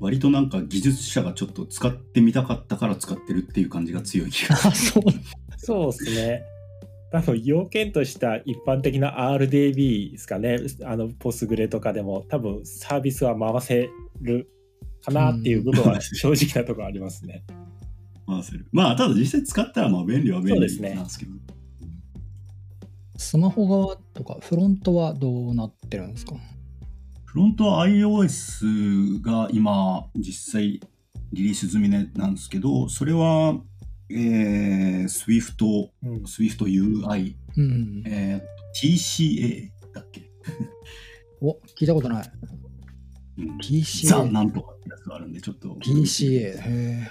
[0.00, 5.02] 割となんか技術者がちょっと使ってみたかったから使ってるっていう感じが強い気が あ、そう。
[5.56, 6.42] そうですね。
[7.12, 10.58] 多分要件とした一般的な RDB ですかね。
[10.84, 13.88] あの、ポスグレとかでも多分サービスは回せ
[14.20, 14.50] る
[15.02, 17.44] かなっていう部分は正直なところありますね。
[18.26, 18.66] 回せる。
[18.72, 21.32] まあただ実際使ったらまあ便利は便利そうですねなんですけど。
[23.16, 26.34] スマホ側とかフロントはどうなってるんですか？
[27.36, 30.80] フロントは iOS が今実際
[31.34, 33.60] リリース済みねなんですけど、それは、
[34.08, 36.24] えー、Swift、うん。
[36.24, 38.02] Swift UI、うん。
[38.06, 40.30] えー、TCA だっけ、
[41.42, 42.32] お、聞いたことない。
[43.36, 44.08] うん、PCA。
[44.08, 45.76] ザなんとかってやつがあるんで、ちょっと。
[45.84, 46.40] PCA。
[46.40, 47.10] へえ。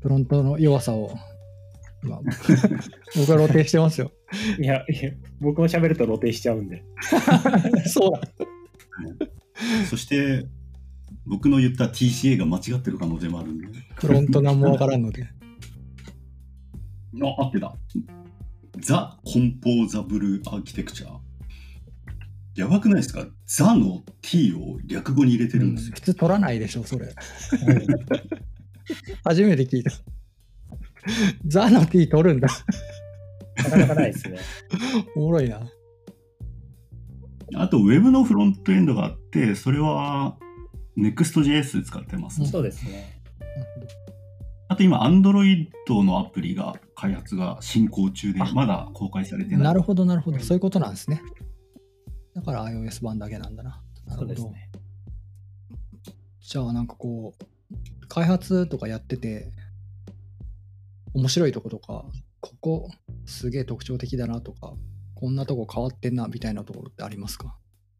[0.00, 1.14] フロントの弱さを、
[2.02, 2.22] 今、
[3.14, 4.10] 僕は露呈してますよ。
[4.58, 6.82] いや、いや僕も喋ると露呈しちゃうんで。
[7.84, 8.22] そうだ。
[9.90, 10.46] そして、
[11.26, 13.66] 僕の言った TCA が間違ってる可能性もあるんで。
[13.96, 15.24] フロントなんもわからんので。
[17.22, 17.74] あ、合ってた。
[18.80, 21.18] ザ・コンポーザブル・アーキテクチャー。
[22.54, 23.26] やばくないですか？
[23.46, 25.94] ザの T を略語に入れてるんですよ。
[25.94, 27.14] 普通取らないでしょ、それ。
[29.24, 29.90] 初めて聞いた。
[31.46, 32.48] ザの T 取るんだ。
[33.58, 34.38] なかなかないですね。
[35.16, 35.60] おもろいな。
[37.54, 40.36] あと、Web のフロントエンドがあって、それは
[40.96, 43.22] Next.js 使ってます、そうですね。
[44.68, 45.68] あと今、Android
[46.04, 49.62] のアプリが開発が進行中で、まだ公開されてない。
[49.62, 50.38] なるほど、なるほど。
[50.40, 51.22] そういうことなんですね。
[52.34, 53.82] だから iOS 版だけなんだな。
[54.06, 54.26] なるほど。
[54.26, 54.70] そうですね。
[56.40, 59.52] じゃあなんかこう、開発とかやってて、
[61.14, 62.04] 面白いとことか、
[62.40, 62.90] ここ
[63.26, 64.74] すげえ特徴的だなとか、
[65.18, 67.56] こんなとこ変わってんなみたいなところってありますか？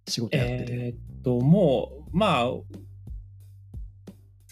[0.07, 0.73] 仕事やってて。
[0.73, 2.51] えーっと、もう、まあ、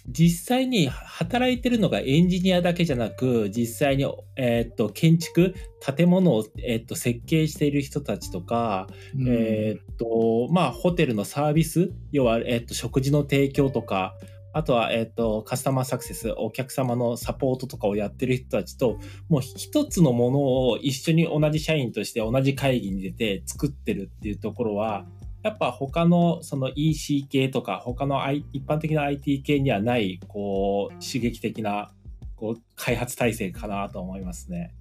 [0.09, 5.55] 実際に働いてるのがエンジニアだけじゃなく、実際に、えーっと、建築、
[5.97, 14.17] 建物を、えーっと、設計している人たちとか、うんえーっと、まあ、ホテルのサービス、要は、えーっと、食事の提供とか、
[14.57, 20.39] あとは、えーっと、カスタマーサクセス、お客様のサポートとかをやってる人たちと、もう一つのもの
[20.71, 25.05] を一緒に同じ社員として同じ会議に出て作ってるっていうところは、
[25.43, 31.93] やっぱ他のその EC 系とか他の、I、一般的な IT 系にはないこう刺激的な
[32.35, 34.75] こう開発体制かなと思いますね。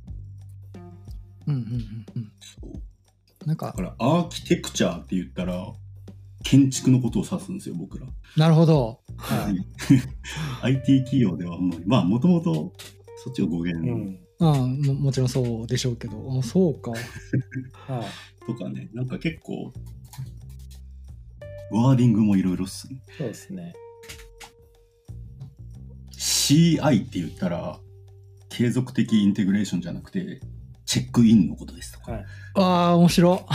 [1.47, 2.31] うんうんうんうん。
[2.39, 5.73] そうなんかだか、ら、アーキテクチャーって言ったら、
[6.45, 8.05] 建築のことを指すんですよ、僕ら。
[8.37, 9.01] なるほど。
[9.17, 9.65] はい
[10.61, 12.71] IT 企業ではあんまり、まあ、もともと
[13.23, 16.91] そっちを語源うんうんも、もちろんそうでしょうけど、あそうか。
[17.73, 19.73] はい、とかね、なんか結構、
[21.71, 23.01] ワーディングもいろいろっすね。
[23.17, 23.73] そうですね。
[26.11, 27.79] CI って言ったら、
[28.49, 30.41] 継続的インテグレーションじゃなくて、
[30.95, 32.13] チェックインのことですとか。
[32.13, 32.25] はい。
[32.53, 33.45] ああ、面白。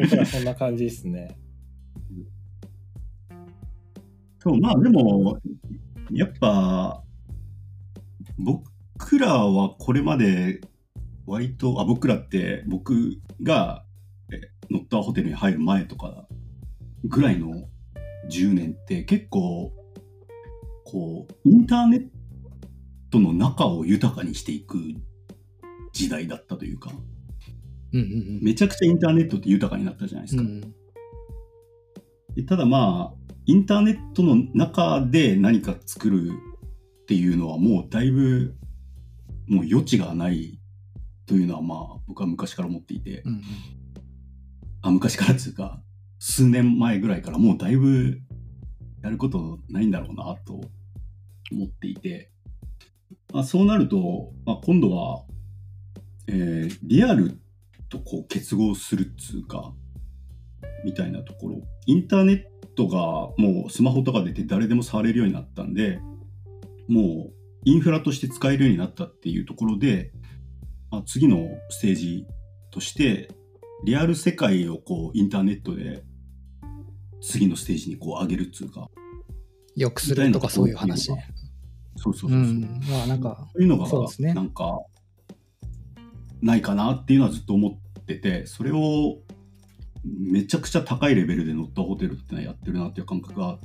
[0.00, 1.36] 僕らそんな感じですね。
[4.38, 5.38] そう、まあでも、
[6.12, 7.02] やっぱ、
[8.38, 10.60] 僕らはこれまで、
[11.26, 13.84] 割と、あ、僕らって、僕が、
[14.32, 16.28] えノッターホテルに入る前とか
[17.04, 17.68] ぐらいの
[18.30, 19.72] 10年って結構、
[20.84, 22.08] こう、インターネッ
[23.10, 24.78] トの中を豊かにしていく
[26.00, 26.90] 時代だったというか、
[27.92, 30.42] うんうんめちゃくちゃインターネットって豊かになったじゃないですか。
[30.42, 30.48] うん。
[30.48, 30.74] うん。
[32.36, 36.30] でただまあ、インターネットの中で何か作る
[37.02, 38.54] っていうのはもうだいぶ
[39.46, 40.60] もう余地がない
[41.26, 43.42] というのはまあ僕は昔から思っていて、うん。
[44.82, 45.82] あ、昔からっていうか、
[46.18, 48.20] 数年前ぐらいからもうだいぶ
[49.02, 50.60] やることないんだろうなと
[51.52, 52.30] 思っていて、
[53.32, 55.24] まあ、そうなると、まあ、今度は、
[56.32, 57.40] えーリアル
[57.88, 59.74] とこう結合するっつうか、
[60.84, 61.62] みたいなところ。
[61.86, 62.44] インターネッ
[62.76, 62.98] トが
[63.36, 66.00] もうスマホとか出て誰でも触れるようになったんで、
[66.88, 67.32] もう
[67.64, 70.12] インフラとして使えるようになったっていうところで、
[70.90, 72.26] まあ、次のステージ
[72.70, 73.28] として、
[73.84, 76.04] リアル世界をこうインターネットで
[77.20, 78.88] 次のステージにこう上げるっつうか、
[79.74, 81.06] よくするとかそういう話。
[81.06, 81.16] そう
[81.96, 82.40] そうそうそう。
[82.40, 82.80] うん。
[82.88, 84.80] まあなんか、そういうのがそうですねなんか
[86.42, 89.18] ないかなっていうのはずっと思っててそれを
[90.04, 93.58] めちゃくちゃ高いレベルで乗ったホテルってのはやってるなっていう感覚があっ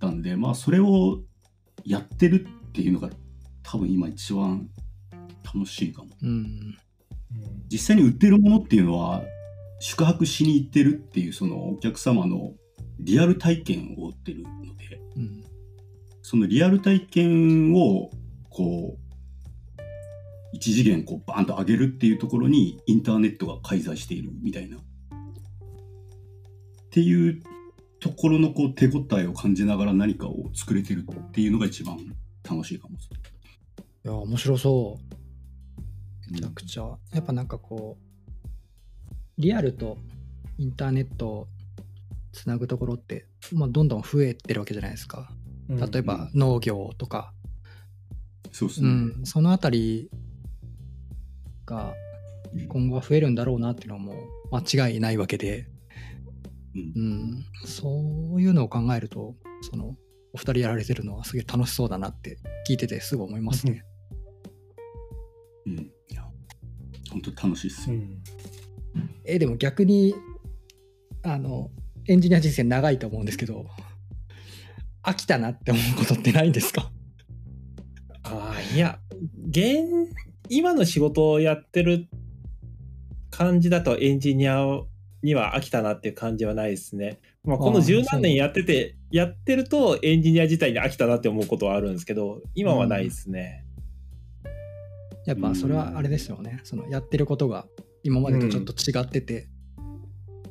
[0.00, 1.20] たんでまあそれを
[1.84, 3.10] やってるっていうのが
[3.62, 4.68] 多分今一番
[5.44, 6.76] 楽しいかもうん。
[7.68, 9.22] 実際に売ってるものっていうのは
[9.80, 12.52] 宿泊しに行ってるっていうそのお客様の
[13.00, 15.44] リアル体験を売ってるのでうん。
[16.22, 18.10] そのリアル体験を
[18.48, 19.01] こう
[20.52, 24.80] 一次元こうバーンと上げるっていうところにインターネットが介在しているみたいなっ
[26.90, 27.42] ていう
[28.00, 31.96] ところのこう手応えを感じながら何かを作れてるっていうのが一番
[32.48, 33.08] 楽しいかもし
[34.04, 34.98] いや、面白そ
[36.28, 36.32] う。
[36.32, 36.82] めちゃくちゃ。
[37.12, 39.96] やっぱなんかこう、リアルと
[40.58, 41.48] インターネットを
[42.32, 45.30] つなぐところって、まあ、どんどん増えてるわけじゃないですか。
[45.68, 47.32] うん例えば農業とか、
[48.50, 50.10] そうですね、うん、そのあたり
[51.72, 51.94] が
[52.68, 54.16] 今後は増えるんだろうなっていうのはもう
[54.54, 55.66] 間違いないわけで、
[56.74, 56.92] うん。
[56.94, 59.34] うん、そういうのを考えると、
[59.70, 59.96] その、
[60.34, 63.84] お二人やられてるのはすげえ楽しそうだなって聞いててすぐ思いますね。
[65.66, 65.78] うん。
[65.78, 66.24] いや
[67.10, 67.90] 本当楽しいっす。
[67.90, 68.22] よ、うん。
[69.24, 70.14] え、でも逆に、
[71.22, 71.70] あの、
[72.08, 73.66] エンジニア人生長いと思うんですけど、
[75.02, 76.90] 飽きたなって思うことってないんですか？
[78.22, 78.98] ああ、いや、
[79.48, 80.08] 現、
[80.54, 82.08] 今の仕事をやってる
[83.30, 84.82] 感じだとエンジニア
[85.22, 87.20] には飽きたなっていう感じはないですね。
[87.42, 93.64] まあ、こああの十何年やってて、やってるとエンジニア自体に飽きたなって思うことはあるんですけど、今はないですね。
[95.24, 96.60] やっぱそれはあれですよね。
[96.64, 97.66] そのやってることが
[98.02, 99.48] 今までとちょっと違ってて、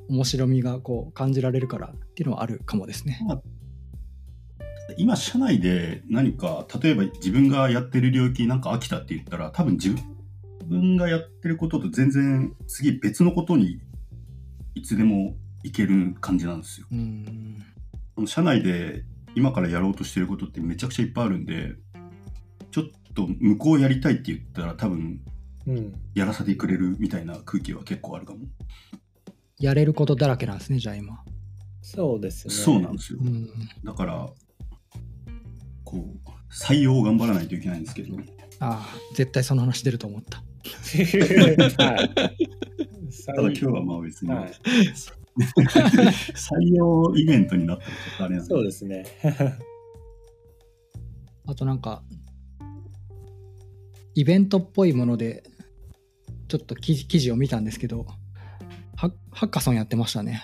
[0.10, 3.20] 面白みがこう感じられるからっていうのはあるかもですね。
[4.98, 9.96] 今社内で何か例えば自分がやってる領域になんか飽きたって言ったら多分自
[10.66, 13.80] 分がやってることと全然次別のことに
[14.76, 16.88] いつでもいける感じなんですよ。
[18.26, 19.04] 社内で
[19.36, 21.74] 今からやろうとしてることってめちゃくちゃいっぱいあるんで
[22.72, 22.84] ちょっ
[23.16, 25.22] と向こうやりたいって言ったら多分
[25.68, 25.94] うん。
[26.16, 28.40] やらせてくれるみたいな空気は結構あるかも。
[29.60, 31.24] やれることだらけなんですね、じゃあ今。
[31.82, 32.54] そうですね。
[32.54, 33.20] そうなんですよ。
[33.22, 33.50] うん。
[33.84, 34.30] だから
[35.84, 38.18] こう採用を頑張らないといけないんですけど
[38.60, 40.38] ああ、絶対その話出ると思った。
[40.38, 40.44] は
[41.96, 42.10] い。
[43.26, 44.52] ただ今日はまあ別に、はい、
[45.38, 49.06] 採用イベントになったらちょっとあれなんでそうですね。
[51.48, 52.04] あとなんか、
[54.14, 55.44] イベントっぽいもので、
[56.48, 58.06] ちょっと記事記事を見たんですけど、
[58.96, 60.44] ハハッカソンやってましたね。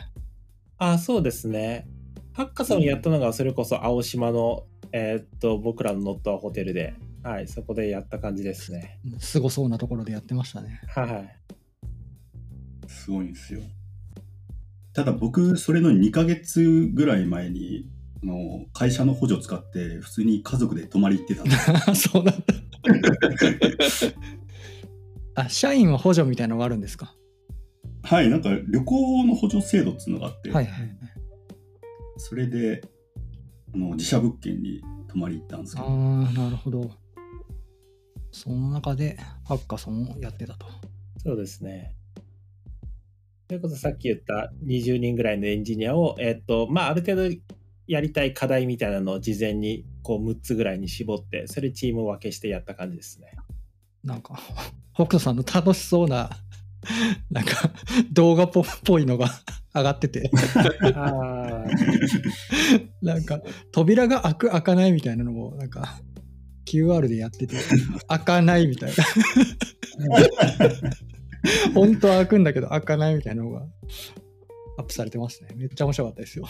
[0.77, 1.87] あ、そうですね。
[2.33, 8.99] ハッカソンやったのが、それこそ青島の、えーっと、僕らの乗ったホテルで、はい、そこでやった感じですね。
[9.19, 10.81] すごそうなところでやってましたね。
[10.87, 11.37] はい。
[12.87, 13.61] すごいんですよ。
[14.93, 17.87] ただ僕、それの2ヶ月ぐらい前に、
[18.23, 21.51] あの会社の補助を使って、普通に家族で泊まり行ってたんで
[21.95, 22.01] す。
[22.09, 22.43] そうなんだ。
[25.35, 27.13] あ、社員は補助みたいなのがあるんですか？
[28.03, 30.97] はい、なんか旅行の補助制度っていうのがあって、はいはい。
[32.17, 32.81] それで
[33.73, 36.91] あの自社物件に泊まり行ったんですけあど、あ、なるほど。
[38.31, 40.67] その中でハッカソンをやってたと。
[41.17, 41.95] そうですね。
[43.47, 47.35] ということでさっき言った20人ぐらいのエンジニアを、えーっと、まあ、ある程度
[47.87, 53.31] やりたい課題みたいなのを事前にこう6つぐらいに絞って、それチーム分けしてやった感じですね。
[54.03, 54.37] なんか、
[54.93, 56.29] 北斗さんの楽しそうな、
[57.31, 57.71] なんか、
[58.11, 58.51] 動画っ
[58.83, 59.29] ぽいのが
[59.73, 60.31] 上がってて、
[60.95, 61.63] あ
[63.01, 65.99] なんか、扉が開く、開かないみたいなのも、なんか、
[66.65, 67.55] QR でやってて、
[68.07, 68.95] 開かないみたいな。
[71.73, 73.65] 本当は開くんだけど、開かないみたいなのが
[74.77, 75.49] アップされてますね。
[75.55, 76.45] めっちゃ面白かったですよ。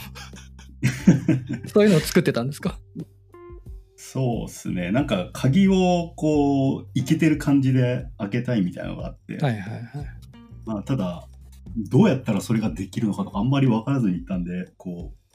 [1.67, 2.79] そういうのを作ってたんですか？
[3.95, 9.81] そうですね、なんか鍵をこう、いけてる感じで開けたいみたいなのがあって、はいはいはい。
[10.67, 11.27] まあ、ただ、
[11.89, 15.27] どうやったらそれができるのかとかあんまり分からずに行ったんで、こう、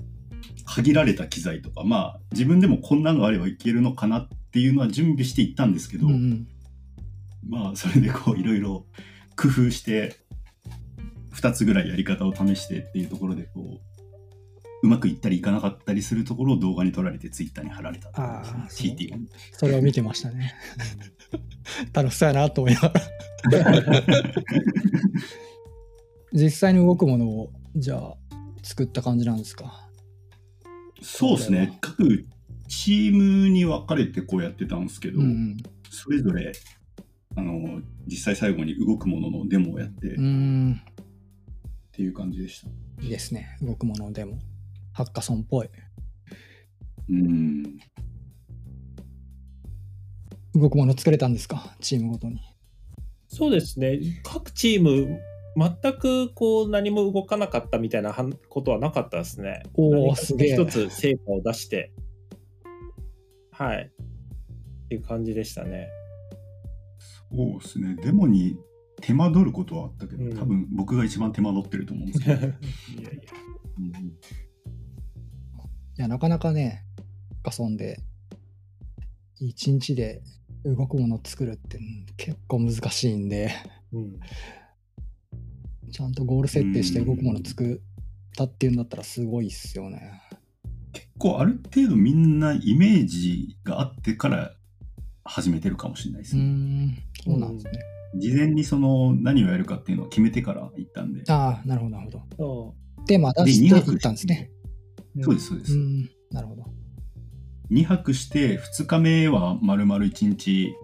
[0.67, 6.49] 限られた機材とか、まあ自分でもこんなのがあればいけるのかなっていうのは準備して行ったんですけど、うんうん
[7.49, 8.87] まあそれでこういろいろ
[9.37, 10.17] 工夫して、
[11.33, 13.81] 2つぐらいやり方を試してっていうところでこ
[14.83, 19.17] う、うまくいったりいかなかったりするところを動画に撮られてツイッターに貼られたっていうあー CT が。
[19.53, 20.55] それを見てましたね。
[21.93, 22.93] 楽しそうやなと思いなが
[23.81, 24.03] ら。
[26.33, 28.15] 実際に動くものを、じゃあ、
[28.63, 29.89] 作った感じなんですか？
[31.03, 31.79] そうですね。
[31.81, 32.27] 各
[32.69, 35.57] チームに分かれてこうやってたんですけど、うん
[35.91, 36.53] それぞれ、
[37.37, 40.15] あの、実際最後に動くもののデモをやってっ
[41.93, 42.69] ていう感じでした。
[43.03, 43.59] いいですね。
[43.61, 44.39] 動くものでも。
[44.93, 45.69] ハッカソンっぽい。
[47.11, 47.63] うん。
[50.55, 51.77] 動くもの作れたんですか？
[51.81, 52.41] チームごとに。
[53.29, 53.99] そうですね。
[54.23, 55.19] 各チーム、
[55.57, 59.63] 全くこう何も動かなかったみたいなはんことはなかったですね。
[59.75, 61.93] おー何かすげえ一つ成果を出して、
[63.51, 63.91] はい。
[64.85, 65.89] っていう感じでしたね。
[67.35, 67.97] そうですね。
[68.03, 68.57] デモに
[69.01, 72.37] 手間取ることはあったけど、うん多分僕が一番手間取ってると思うんですけど。
[72.37, 72.53] いやいや。
[73.79, 74.13] うん
[75.95, 77.03] いや、なかなかね、ハ
[77.43, 78.01] ッカソンで、
[79.39, 80.23] 一日で
[80.65, 83.53] 動くものを作るってうん結構難しいんで、
[83.93, 84.21] うん。
[85.91, 87.79] ちゃんとゴール設定して動くもの作っ
[88.37, 90.23] たっていうんだったらすごいっすよね。
[90.93, 94.53] 結構ある程度みんなイメージがあってから
[95.25, 96.43] 始めてるかもしれないですね。
[96.43, 97.73] ん、そうなんですね。
[98.15, 101.25] 事前にその何をやるかっていうのを決めてから行ったんで。
[101.29, 102.23] ああ、なるほど、なるほど。
[102.37, 102.75] そ
[103.07, 104.51] テーマ出でして二泊いったんですね。
[105.17, 105.25] う。
[105.25, 105.73] そうです、そうです。
[105.75, 106.65] うん、なるほど。
[107.73, 110.75] 2泊して2日目は丸々1日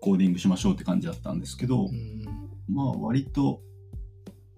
[0.00, 2.24] コーディングしましょうって感じだったんですけど、うん
[2.68, 3.60] まあ割と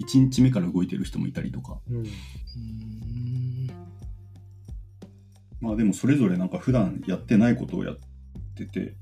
[0.01, 1.97] 1日目から動いてる人もいたりとかうん。
[1.99, 3.71] うーん
[5.61, 7.97] まあでもそれぞれなんか普段やってないことをやっ
[8.55, 8.95] てて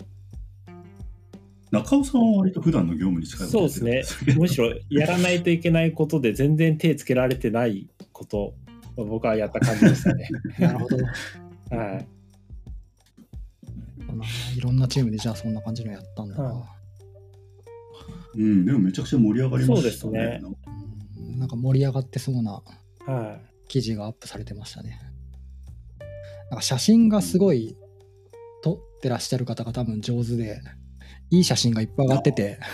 [1.70, 4.34] 中尾さんは割と普段の業務に近いそうですね。
[4.36, 8.54] むしろやらないといけないことで全然手つけられてないこと
[8.96, 10.28] を僕はやった感じでしたね。
[10.60, 10.96] なるほど。
[11.76, 12.06] はい。
[14.14, 14.24] な
[14.56, 16.44] いろんなチームでじゃあそんな感じのやったんだな。
[16.44, 16.66] は
[18.34, 20.40] うんでもめちゃくちゃ盛り上がりましたそうですね
[21.16, 22.62] うんなんか盛り上がってそうな
[23.06, 23.38] は
[23.68, 25.00] 記事がアップされてましたね。
[26.50, 27.76] なんか写真がすごい
[28.62, 30.60] 撮ってらっしゃる方が多分上手で、
[31.30, 32.64] いい写真がいっぱい上がってて、い。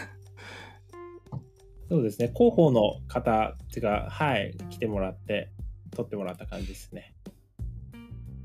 [1.89, 2.31] そうですね。
[2.35, 5.51] 広報の方が、はい、来てもらって、
[5.93, 7.15] 撮ってもらった感じですね。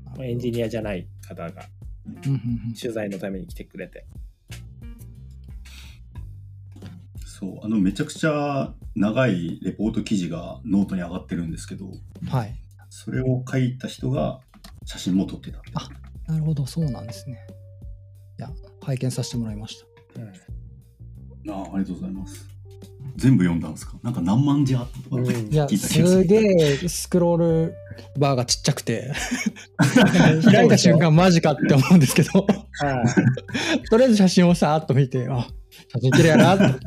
[0.04, 1.68] まあエンジニアじゃない方が
[2.78, 4.06] 取材のために来てくれて。
[7.24, 11.90] そうあのめちゃくちゃ長いレポート記事がノートに上がってるんですけど
[12.30, 12.54] はい。
[12.88, 14.40] それを書いた人が
[14.86, 15.88] 写真も撮ってたあ
[16.32, 17.46] なるほど、そうなんですね。
[18.38, 18.50] いや、
[18.82, 19.78] 拝見させてもらいまし
[20.14, 20.20] た。
[20.20, 20.28] うん
[21.48, 22.55] ああありがとうございます
[23.16, 23.96] 全部読んだんですか？
[24.02, 25.52] なんか何万字あったとかってうん。
[25.52, 26.22] いや、聞いた気がする。
[26.22, 26.36] すげ
[26.84, 27.36] えスクロー
[27.68, 27.74] ル
[28.18, 29.12] バーがちっちゃくて、
[30.44, 32.46] 開いた瞬間マジかって思うんですけど、
[32.80, 33.02] は
[33.74, 33.88] い。
[33.88, 35.48] とりあえず写真をさーっと見て、あ、
[35.92, 36.84] 写真綺麗やなって。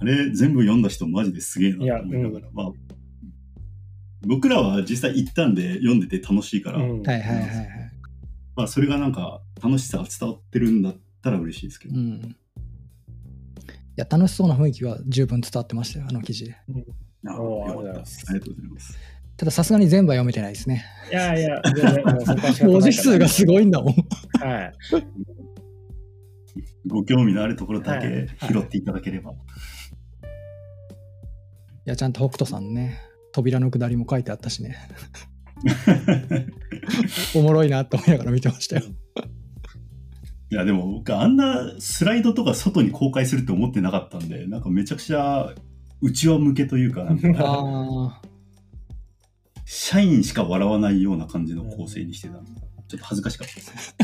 [0.00, 2.72] あれ全部読んだ人マジですげえなと思いながら、まあ
[4.26, 7.02] 僕らは実際行ったんで読んでて楽しいから、うん。
[7.02, 7.68] はいはいはいはい。
[8.56, 12.36] まあそれがなんか楽しさが伝わってるんだったら嬉しいですけど、うん。
[13.96, 16.52] いや、楽しそうな雰囲気は十分伝わってましたよ、あの記事
[17.72, 18.98] うございますありがとうございます
[19.36, 20.84] たださすがに全部は読めてないですね。
[21.10, 21.60] いやいや、
[22.62, 23.92] 文字数がすごいんだもん。
[23.92, 23.96] い
[24.38, 24.72] はい。
[26.86, 29.32] ご興味のあるところだはいけ拾っていただければ、
[31.84, 33.00] や、ちゃんと北斗さんね、
[33.32, 34.76] 扉の下りも書いてあったしね、
[37.34, 38.82] おもろいなと思いながら見てましたよ。
[40.50, 45.52] いやでも僕あんなスライドとか外に公開するって思ってなかったんでなんかめちゃくちゃ
[46.00, 48.22] 内輪向けというかなんか あ
[49.64, 52.50] 社員しか笑わないような感じの構成にしてたんで
[52.88, 53.96] ちょっと恥ずかしかったです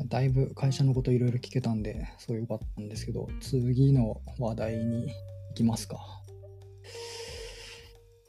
[0.00, 5.06] あ、だいぶ会社のこといろいろ聞けたんで、そうよかったんですけど、次の話題に
[5.50, 5.96] 行きますか。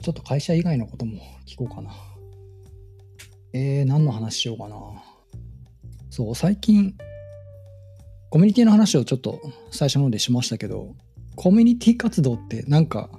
[0.01, 1.91] ちょっと会社以外のことも聞こうかな。
[3.53, 4.77] えー、何の話しようかな。
[6.09, 6.95] そう、最近、
[8.29, 9.39] コミュニティの話をちょっと
[9.71, 10.95] 最初の方でしましたけど、
[11.35, 13.09] コミュニティ活動ってなんか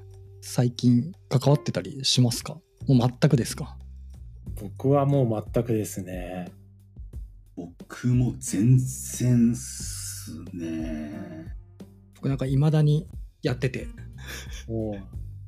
[0.41, 2.59] 最近関わってたりしますか？
[2.87, 3.77] もう全くですか？
[4.61, 6.51] 僕はもう全くですね。
[7.57, 11.47] 僕も全然すね。
[12.17, 13.07] 僕なんか未だに
[13.43, 13.87] やってて、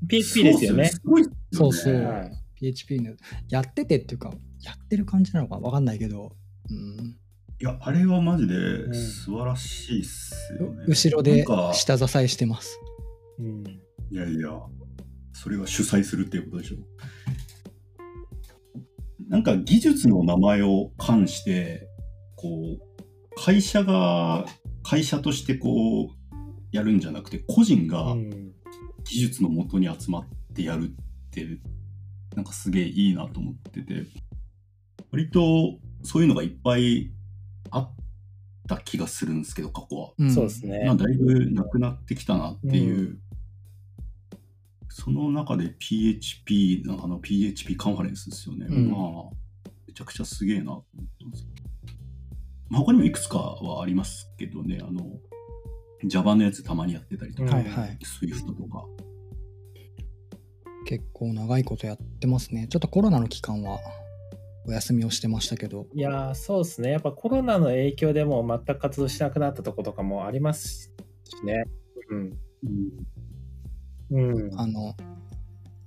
[0.09, 0.89] PHP ですよね。
[0.89, 2.33] すごいっすよねそうそうはい。
[2.55, 3.15] PHP の、
[3.49, 4.33] やっててっていうか、
[4.67, 6.33] やってる感じなのかわかんないけど、
[6.69, 7.17] うん、
[7.61, 10.85] いや、あれはマジで素晴らしいっすよね。
[10.89, 12.81] 後ろで下支えしてます。
[13.39, 13.65] うん。
[14.11, 14.51] いやいや、
[15.33, 16.79] それは主催するっていうことでしょ。
[19.29, 21.89] なんか技術の名前を冠して、
[22.35, 24.47] こう、会社が、
[24.83, 26.09] 会社としてこう、
[26.73, 28.53] やるんじゃなくて、個人がうん
[29.05, 31.47] 技術のもとに集まってやるって、
[32.35, 34.05] なんかすげえいいなと思ってて、
[35.17, 37.11] 割とそういうのがいっぱい
[37.71, 37.91] あっ
[38.69, 40.13] た気がするんですけど、過去は。
[40.23, 40.97] んそうですねまあ、。
[40.97, 43.19] だいぶなくなってきたなっていう、うん
[44.99, 50.85] その中で PHP のあの PHP カンファレンスですよね、うんまあめちゃくちゃすげえなと思っ
[51.19, 51.47] てます、
[52.71, 55.03] まあ、他にもいくつかはありますけどねあの
[56.07, 57.99] Java のやつたまにやってたりとか、うんはいはい。
[58.03, 58.87] Swift とか
[60.87, 62.67] 結構長いことやってますね。
[62.67, 63.79] ちょっとコロナの期間は
[64.67, 66.91] お休みをしてましたけど、いやー、そうですね。
[66.91, 70.93] やっぱコロナの影響でもう全く活動しなくなったとことかもあります
[71.25, 71.65] しね。
[72.11, 72.33] うん。
[74.11, 74.61] うん。
[74.61, 74.95] あの、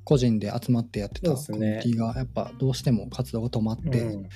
[0.03, 4.29] 個人で集まってやってたそうですねコミュニティがやっぱどうしても活動が止まって、うん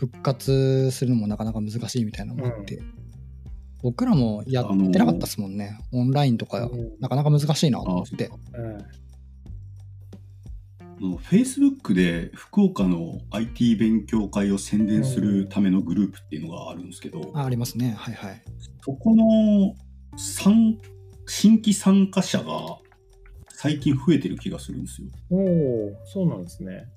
[0.00, 2.80] 復活するのもなかなか難しいみたいなのもあって、
[3.82, 5.78] 僕らもやってなかったですもんね。
[5.92, 8.30] オンラインとかうんなかなか難しいなと思って。
[11.00, 17.94] の Facebook で福岡の IT 勉強会を宣伝するためのグループっていうのがあるんですけど、あありますね。
[17.98, 18.42] はいはい。
[18.84, 19.74] そこの
[20.16, 20.78] 参
[21.26, 22.78] 新規参加者が
[23.50, 25.08] 最近増えてる気がするんですよ。
[25.30, 26.88] おお、そうなんですね。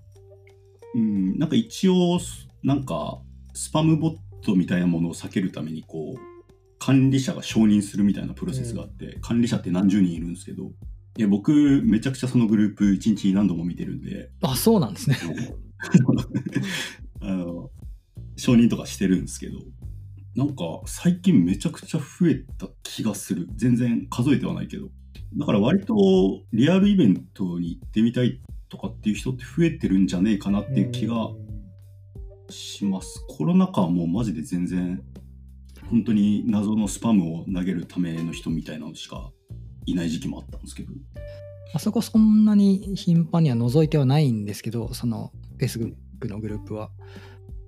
[0.96, 2.20] うん、なんか一応、
[2.64, 3.20] なんか
[3.54, 6.34] スパムボットみたいなものを避けるために、こう、
[6.80, 10.72] 管理者が承認するみたいなプロセスがあって、管理者って何十人いるんですけど、
[11.18, 15.18] いや僕、めちゃくちゃそのグループ一日に何度も見てるんで、あ、そうなんですね。
[17.22, 17.70] あの、
[18.36, 19.60] 承認とかしてるんですけど、
[20.36, 23.48] なんか最近めちゃくちゃ増えた気がする。
[23.56, 24.90] 全然数えてはないけど。
[25.38, 31.30] だから割とリアルイベントに行ってみたいとかっていう人って増えてるんじゃねえかなっていう気が
[32.50, 33.24] します。
[33.28, 35.04] コロナ禍はもうマジで全然、
[35.90, 39.32] 本当に謎のスパムを投げるための人みたいなのしか
[39.86, 40.94] いない時期もあったんですけど。
[41.74, 45.96] あそこそんなに頻繁には覗いてはないんですけど、その Facebook
[46.30, 46.90] のグループは。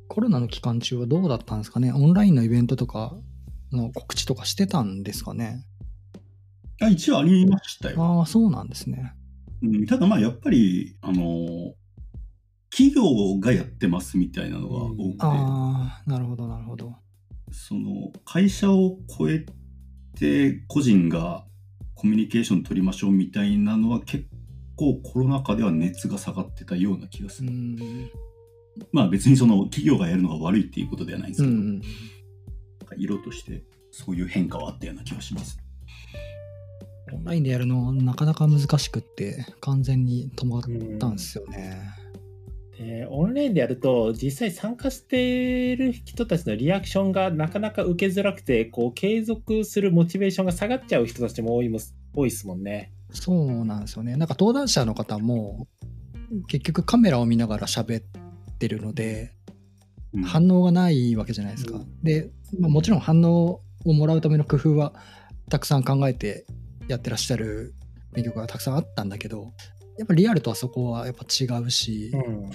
[0.07, 1.91] コロナの期間中はどうだったんですかね？
[1.91, 3.15] オンラインのイベントとか
[3.71, 5.65] の告知とかしてたんですかね？
[6.79, 8.03] あ一応ありましたよ。
[8.03, 9.13] ああ、そうなんですね。
[9.63, 11.73] うん、ただまあやっぱり、あの
[12.69, 16.93] 企業がやってますみたいなのが多くて、ああ、なるほど、なるほど。
[17.51, 19.45] その会社を超え
[20.19, 21.45] て個人が
[21.95, 24.25] コミュニケーション取りましょうみたいなのは結
[24.75, 27.53] 構コロナ禍では熱が下がってたような気がすうる。
[27.53, 27.77] ん。
[28.91, 31.79] まあ別にその企業がやるのが悪いっていうことではないんですけど、うん。
[31.79, 31.89] なん
[32.87, 35.57] か色としてそういう変化はあったような気がします。
[37.13, 40.61] オンラインでやるのなかなか難しくって、完全に止まっ
[40.99, 42.04] たんですよね。
[42.77, 51.79] でオンラインでやると実際参加している人たちのリアクションがなかなか受けづらくてこう継続するモチベーションが下がっちゃう人たちも多いも
[52.13, 52.91] 多いですもんね。
[53.11, 54.17] そうなんですよね。
[54.17, 55.67] なんか登壇者の方も
[56.47, 58.03] 結局カメラを見ながら喋っ
[58.59, 59.33] てるので
[60.13, 61.77] うん反応がないわけじゃないですか。
[61.77, 64.93] うんで、まあ、もちろん反応をもらうための工夫は
[65.49, 66.45] たくさん考えて
[66.87, 67.73] やってらっしゃる
[68.11, 69.53] 勉強会がたくさんあったんだけど
[69.97, 72.51] やっぱリアルとはそこはやっぱ違うし、うん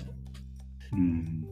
[0.93, 1.45] うん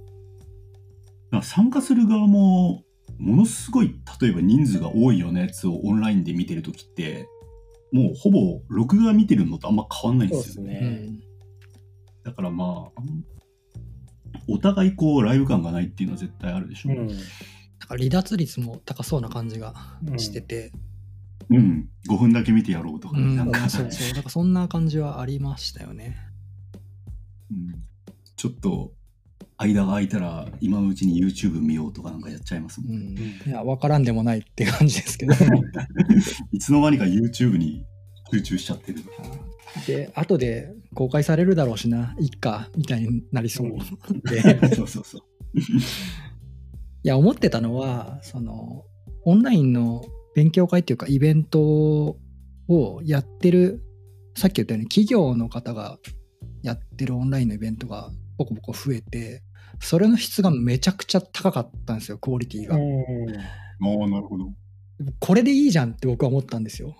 [1.31, 2.83] まあ参加する側も
[3.19, 7.29] ものすごい例えば人数が多いようなやつをオンラインで見てるときって
[7.93, 10.81] もうほぼ録画見てるのとあんま変わんないんでよね。
[10.81, 10.81] ね。
[10.81, 11.23] うん
[12.25, 13.03] だからまあ
[14.49, 16.97] お互いこうライブ感がないっていうのは絶対あるでしょう。
[16.97, 19.75] うんだから離脱率も高そうな感じが
[20.17, 20.81] してて、うん、
[21.51, 23.37] 5分だけ見てやろうとかね、うん。
[23.37, 24.09] なんか、そうそう。
[24.11, 26.17] だからそんな感じはありましたよね。
[27.51, 27.85] うん。
[28.37, 28.93] ちょっと
[29.59, 32.87] 間が空いたら今のうちに YouTube 見ようとかなんかやっちゃいますも。
[32.91, 33.15] うん。
[33.15, 35.35] ん、いや分からんでもないって感じですけど。
[36.53, 37.85] いつの間にか YouTube に
[38.33, 39.01] 集中しちゃってる。
[39.87, 43.71] で後で公開されるだろうしないっかみたいになりそう。
[44.31, 44.41] で。
[44.75, 45.23] そうそうそう。
[47.05, 48.85] いや思ってたのはその
[49.25, 50.05] オンラインの
[50.39, 53.83] 勉強会っていうかイベントをやってる
[54.37, 55.99] さっき言ったように企業の方が
[56.63, 59.43] やってるオンラインのイベントがボコボコ増えて
[59.81, 62.77] それの質がめちゃくちゃ高かったんですよクオリティが。
[62.77, 64.53] うんああ、なるほど。
[65.21, 66.97] これでいいじゃんって僕は思ったんですよ。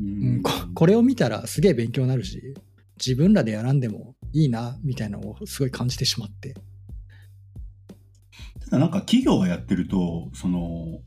[0.00, 0.06] うう
[0.36, 2.54] ん、ここれを見たらすげえ勉強になるし、
[2.96, 6.54] 自分らでやらんでもいいな、みたいなのをすごい感じてしまって。
[8.60, 11.00] ただなんか企業がやってると、その、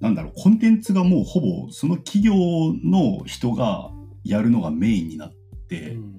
[0.00, 2.34] なんだろう、コンテンツがもうほぼその企業
[2.84, 3.90] の人が
[4.24, 5.32] やるのがメインになっ
[5.68, 6.18] て、うん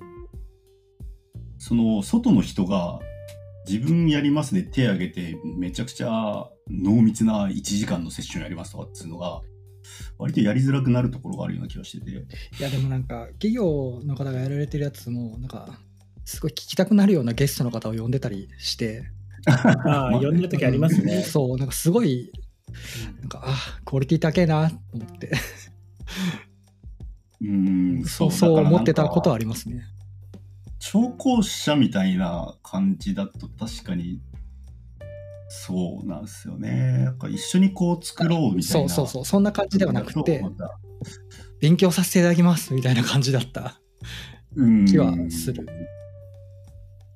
[1.61, 2.99] その外の人が
[3.67, 9.41] 自分やりますで手挙げてめちゃくちゃ濃密な1時間のセッションやりますとかっていうのが
[10.17, 12.11] 割とやりづらくなるところがあるような気がしてて。
[12.11, 12.15] い
[12.59, 15.79] やでもなんか企業の方がやられてるやつもなんか
[16.25, 19.03] すごい聞きたくなるようなゲストの方を呼んでたりして、
[19.45, 21.21] ああ、呼んでる時ありますね。
[21.29, 22.31] そうなんかすごい
[23.19, 23.55] なんかあ
[23.85, 25.31] クオリティ高えなと思って
[27.41, 29.83] うん、そうそう思ってたことははありますね。
[30.79, 34.21] 聴講者みたいな感じだと確かに
[35.49, 37.03] そうなんですよね。
[37.05, 38.63] なんか一緒にこう作ろうみたいな。
[38.63, 40.43] そうそうそうそんな感じではなくて
[41.59, 43.79] 勉強させていただきますみたいな感じだった
[44.55, 45.65] うん気はする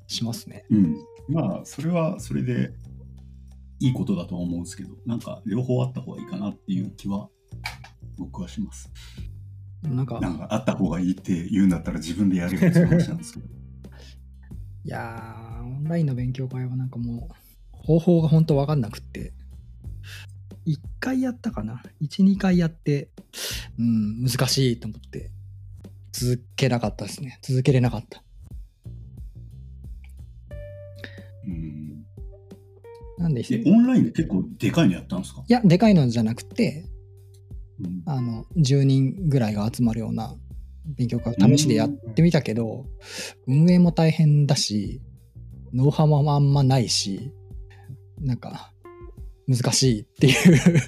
[0.07, 0.65] しますね。
[0.69, 0.95] うん。
[1.27, 2.71] まあ、それはそれで
[3.79, 7.29] いいことだとは思うんですけど、なんか両方あった方がいいかなっていう気は
[8.17, 8.91] 僕はします。
[9.83, 13.45] なんかなんかあった方がいいって言うんだったら自分でやるよって話なんですけど。
[14.85, 17.35] いやーオンラインの勉強会はなんかもう
[17.71, 19.33] 方法が本当わかんなくって
[20.67, 23.09] 1回やったかな？12回やって
[23.79, 25.31] うん難しいと思って
[26.11, 28.23] 続けなかったですね続けれなかった
[31.47, 31.74] うん。
[33.17, 35.43] なんでオンラインで結構でかいのやったんですか？
[35.47, 36.85] やでかいのじゃなくて
[37.79, 40.35] うんあの10人ぐらいが集まるような
[40.85, 42.85] 勉強会を試しでやってみたけど
[43.47, 45.01] 運営も大変だし
[45.73, 47.31] ノウハウもあんまないし
[48.19, 48.71] なんか
[49.47, 50.33] 難しいっていう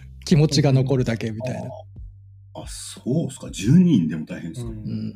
[0.26, 1.70] 気持ちが残るだけみたいな。
[2.54, 3.48] ああ、そうですか。
[3.48, 4.70] 10人でも大変ですか。
[4.72, 5.14] うんうん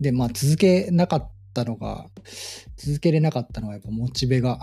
[0.00, 2.06] でまあ続けなかったのが
[2.76, 4.58] 続けれなかったのはやっぱモチベが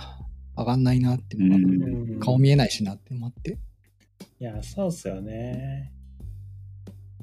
[0.57, 2.19] 上がんないなっていうのが、うんうん。
[2.19, 3.57] 顔見えないしなっていうのもあって。
[4.39, 5.91] いや、そうっすよね。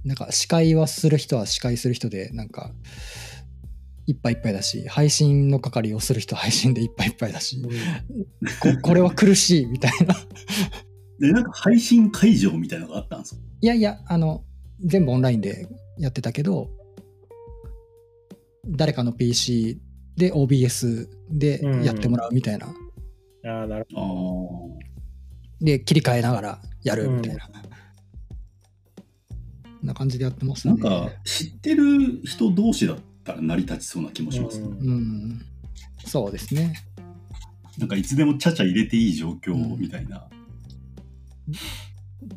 [0.04, 2.72] なんか司会はする人は司会する人でなんか
[4.06, 7.60] いっぱいいっぱいだし配信の係をする人は配信でいっぱいいっぱいだし
[8.60, 10.14] ここれは苦しいみたいな。
[11.18, 13.40] で、なんか配信会場みたいなのがあったんですか？
[13.60, 14.44] いやいやあの
[14.80, 15.68] 全部オンラインで
[15.98, 16.70] やってたけど
[18.68, 19.80] 誰かの PC
[20.16, 22.68] で OBS でやってもらうみたいな、
[23.44, 24.04] ああ、なるああ。
[25.60, 27.52] で切り替えながらやるみたいな、こ
[29.82, 30.74] んな感じでやってますね。
[30.74, 34.66] なんか知ってる人同士だったら成り立ちそうな気もしますね。
[34.68, 34.88] うん。
[34.88, 35.42] うん。
[36.04, 36.74] そうですね。
[37.78, 40.28] なんかいつでもちゃちゃ入れていい状況みたいな。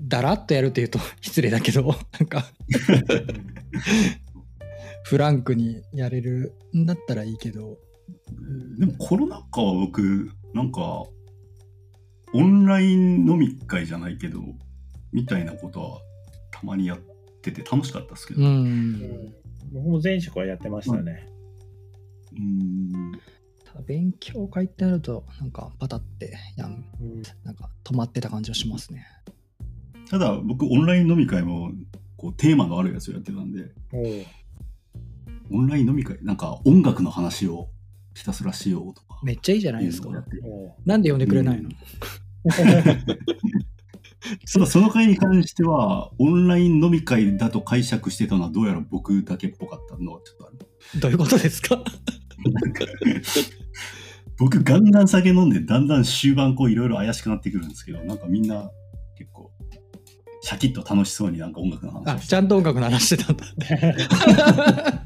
[0.08, 2.46] だらっとやるっていうと 失礼だけどなんか
[5.04, 7.78] フランクにやれるんだったらいいけど
[8.78, 11.04] でもコロナ禍は僕、なんか、
[12.34, 14.40] オンライン飲み会じゃないけど、
[15.12, 16.00] みたいなことは
[16.52, 17.00] たまにやっ
[17.42, 18.42] てて楽しかったですけど。
[18.42, 18.94] ううん。
[18.94, 19.34] ん
[19.74, 21.28] 僕も前職はやってましたね。
[22.34, 23.12] うん。
[23.66, 27.22] ただ勉強会ってなるとなんかパタってやんうん。
[27.44, 29.06] なんか止まってた感じはしますね。
[30.10, 31.72] ただ僕、オンライン飲み会も
[32.18, 33.72] こうテーマのあるやつをやってたんで、
[35.52, 37.70] オンライン飲み会、なんか音楽の話を
[38.14, 39.20] ひたすらしようとか。
[39.24, 40.10] めっちゃいいじゃないですか。
[40.86, 41.70] なんで呼んでくれないの、
[42.46, 42.64] た
[44.60, 50.58] だ その会に関しては、オンライン飲み会だと解釈してたのはどうやら僕だけっぽかったのはちょっとある。
[51.00, 51.84] どういうことですか？
[54.40, 58.72] 僕ガンガン酒飲んでだんだん終盤こういろいろ怪しくなってくるんですけどなんかみんな
[59.16, 59.52] 結構
[60.42, 63.46] シャキッと楽しそうになんか音楽の話あちゃんと音楽の話してたんだ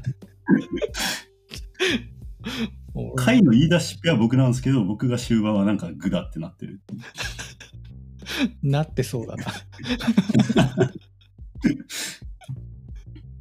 [2.98, 6.80] お会の言い出しっぺは僕なんですけど僕が終盤はなんかグダってなってる。
[8.62, 9.44] なってそうだな。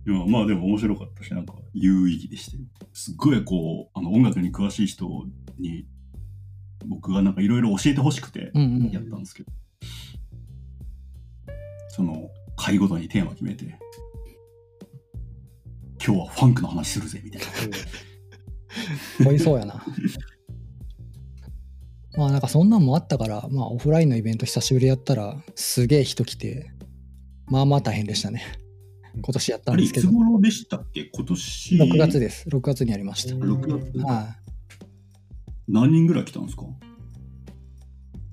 [0.08, 2.64] いやまあでも面白かったしなんか有意義でしたよ。
[2.94, 5.10] すっごいこうあの音楽に詳しい人
[5.58, 5.88] に
[6.86, 8.52] 僕がなんかいろいろ教えてほしくて
[8.92, 9.52] やったんですけど、
[11.90, 13.80] その回ごとにテーマ決めて
[16.06, 17.48] 今日はファンクの話するぜみたいな
[19.24, 19.84] 濃いそうやな。
[22.18, 26.72] まあなんかそんなんもあったからまあオフラインのイベント久しぶりやったらすげえ人来て
[27.48, 28.44] まあまあ大変でしたね。
[29.16, 30.08] 今年やったんですけど。
[30.10, 31.06] つ頃でしたっけ？
[31.06, 31.76] 今年。
[31.76, 32.48] 6月です。
[32.50, 33.98] 6月にやりました、うん6月。
[34.00, 34.36] は
[35.68, 35.72] い。
[35.72, 36.64] 何人ぐらい来たんですか？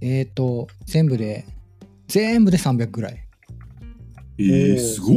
[0.00, 1.44] えーと、全部で
[2.08, 3.28] 全部で300ぐらい。
[4.38, 5.16] えー、すごっ。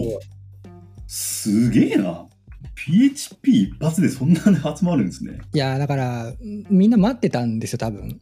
[1.08, 2.28] すげえな。
[2.76, 5.40] PHP 一発でそんなに集まるんですね。
[5.54, 6.34] いや、だから、
[6.70, 8.22] みんな待ってたんですよ、多分。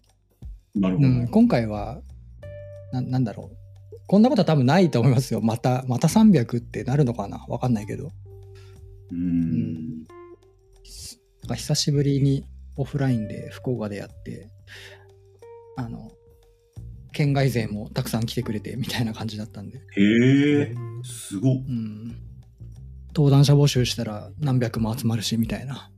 [0.76, 1.08] なるほど。
[1.08, 2.02] うん、今回は
[2.92, 3.58] な、なんだろう。
[4.08, 5.42] こんなことは多分ないと思いますよ。
[5.42, 7.46] また、また300ってなるのかな？
[7.48, 8.12] わかんないけど。
[9.12, 10.04] うーん。
[10.04, 12.46] なんか久しぶりに
[12.76, 14.50] オフラインで福岡でやって、
[15.78, 16.12] あの、
[17.12, 19.78] 県外勢もたくさん来てくれてみたいな感じだったんで。
[19.78, 19.82] へ
[20.62, 21.56] え、すごっ。
[21.56, 22.16] うん。
[23.16, 25.90] 登壇者募集したら何百も集まるしみたいな。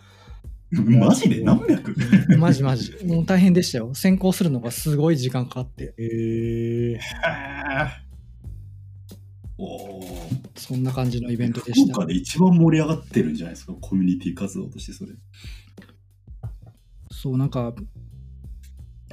[0.71, 1.43] マジで？
[1.43, 1.95] 何百？
[2.37, 2.91] マジマジ。
[3.05, 3.93] もう大変でしたよ。
[3.93, 5.93] 選考するのがすごい時間かかって。
[5.97, 6.99] えー、
[9.57, 10.05] おー
[10.57, 12.07] そんな感じのイベントでした福岡。
[12.07, 15.11] で一番盛り上がってるんじゃないですか、コミュニティ活動としてそれ。
[17.11, 17.73] そう、なんか、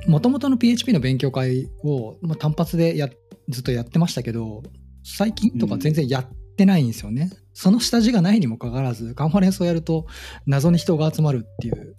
[0.07, 3.09] もともとの PHP の勉強会を、まあ、単発でや
[3.49, 4.63] ずっとやってましたけど、
[5.05, 6.27] 最近とか全然やっ
[6.57, 7.31] てないんですよね。
[7.55, 10.07] その下地がないにもかかわらず、カンファレンスをやると
[10.47, 11.97] 謎に人が集まるっていう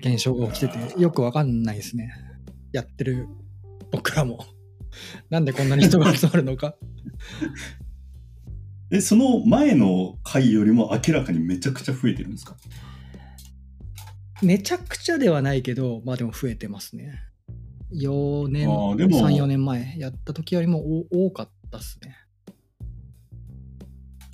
[0.00, 2.12] 現象が起きてて、よくわかんないですね。
[2.72, 3.28] やってる
[3.90, 4.44] 僕らも。
[5.30, 6.74] なんでこんなに人が集まるのか。
[8.90, 12.56] え、その前の回よりも明らかにめちゃくちゃ増えてるんですか？
[14.42, 17.20] めちゃくちゃではないけど、まあでも増えてますね。
[17.92, 22.16] 4年、あーでも3、4年前やった時よりもお多かったっすね。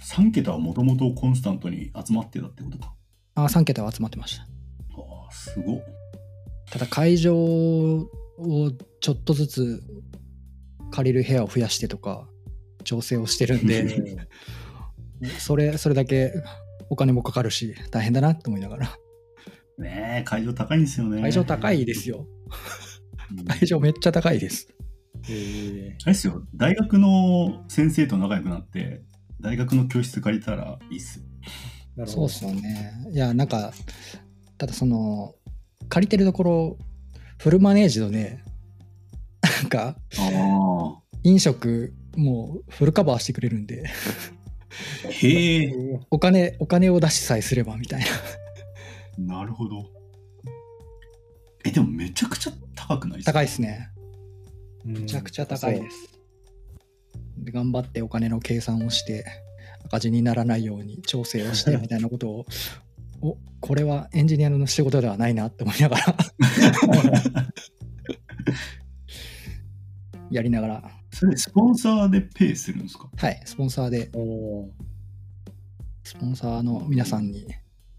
[0.04, 2.94] ?3 桁はもともとコンスタントに集まってたってことか。
[3.36, 4.42] あ3桁は集まってました。
[4.42, 4.46] あ
[5.28, 5.80] あ、すごっ。
[6.70, 8.08] ただ会場を
[9.00, 9.82] ちょっとずつ
[10.90, 12.26] 借りる部屋を増やしてとか
[12.84, 14.28] 調整をしてるんで
[15.38, 16.32] それそれだけ
[16.90, 18.98] お金もかかるし大変だなと思いながら
[19.78, 21.20] ねえ、会場高いんですよね。
[21.20, 22.26] 会場高いですよ
[23.36, 24.68] うん会場めっちゃ高いです
[25.28, 29.02] えあれですよ、大学の先生と仲良くなって、
[29.40, 31.20] 大学の教室借りたらいいっす
[32.06, 33.72] そうっすよねいやなんか
[34.58, 35.34] ただその
[35.88, 36.78] 借りてるところ
[37.38, 38.40] フルマネージドで
[39.42, 43.84] なんかあ飲食もうフルカバーしてくれるんで
[45.04, 45.08] あ。
[45.08, 46.00] へえ。
[46.10, 48.04] お金お金を出しさえすればみたい
[49.18, 49.90] ななるほど。
[51.64, 53.32] え、でもめちゃくちゃ高くないですか？
[53.32, 53.90] 高いですね
[54.84, 56.13] めめちゃくちゃ高いです。
[57.44, 59.24] で頑張ってお金の計算をして
[59.84, 62.46] 赤字にならないように調整をしてみたいなことを
[63.22, 66.16] おこれはエンジニアの仕事ではないなって思いながら。
[70.30, 70.90] やりながら。
[71.10, 73.08] それ、スポンサーでペイするんですか？
[73.16, 74.10] はいスポンサーで。
[76.02, 77.46] スポンサーの皆さんに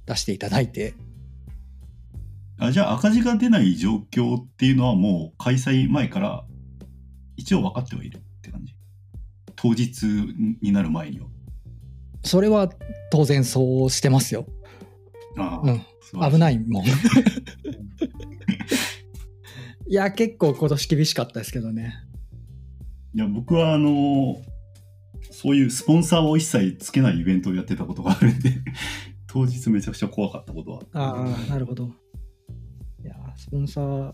[0.06, 0.94] 出していただいて。
[2.58, 6.46] あじゃあ赤字が出ない状況っていうのはもう開催前から
[7.36, 8.75] 一応分かってはいるって感じ？
[9.66, 10.06] 当日
[10.62, 11.26] になる前には。
[12.24, 12.70] それは
[13.12, 14.46] 当然そうしてますよ、
[15.38, 15.82] あうん、
[16.22, 16.86] あ危ないもん。
[19.88, 21.96] いや結構今年厳しかったですけどね。
[23.16, 24.40] いや僕はあの
[25.32, 28.52] そういうスポンサーを一切つけないイベントをやってたことがあるんで
[29.26, 31.92] 当日めちゃくちゃ怖かったことはああ、なるほど。
[33.04, 34.14] いやー、スポンサー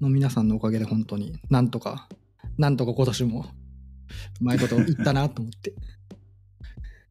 [0.00, 2.10] の皆さんのおかげで本当になんとか、
[2.58, 3.46] なんとか今年も
[4.40, 5.72] うまいこと言ったなと思って。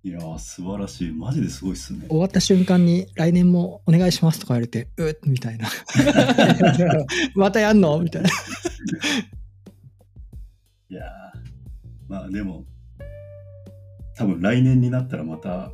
[0.03, 5.67] いやー素晴らしいマジですごいっすね終わった瞬間に来年もお願いしますとか言われて、うっみたいな。
[7.35, 7.99] またやんの？
[7.99, 8.29] みたいな。
[10.89, 11.07] いやー
[12.07, 12.65] まあでも
[14.15, 15.71] 多分来年になったらまた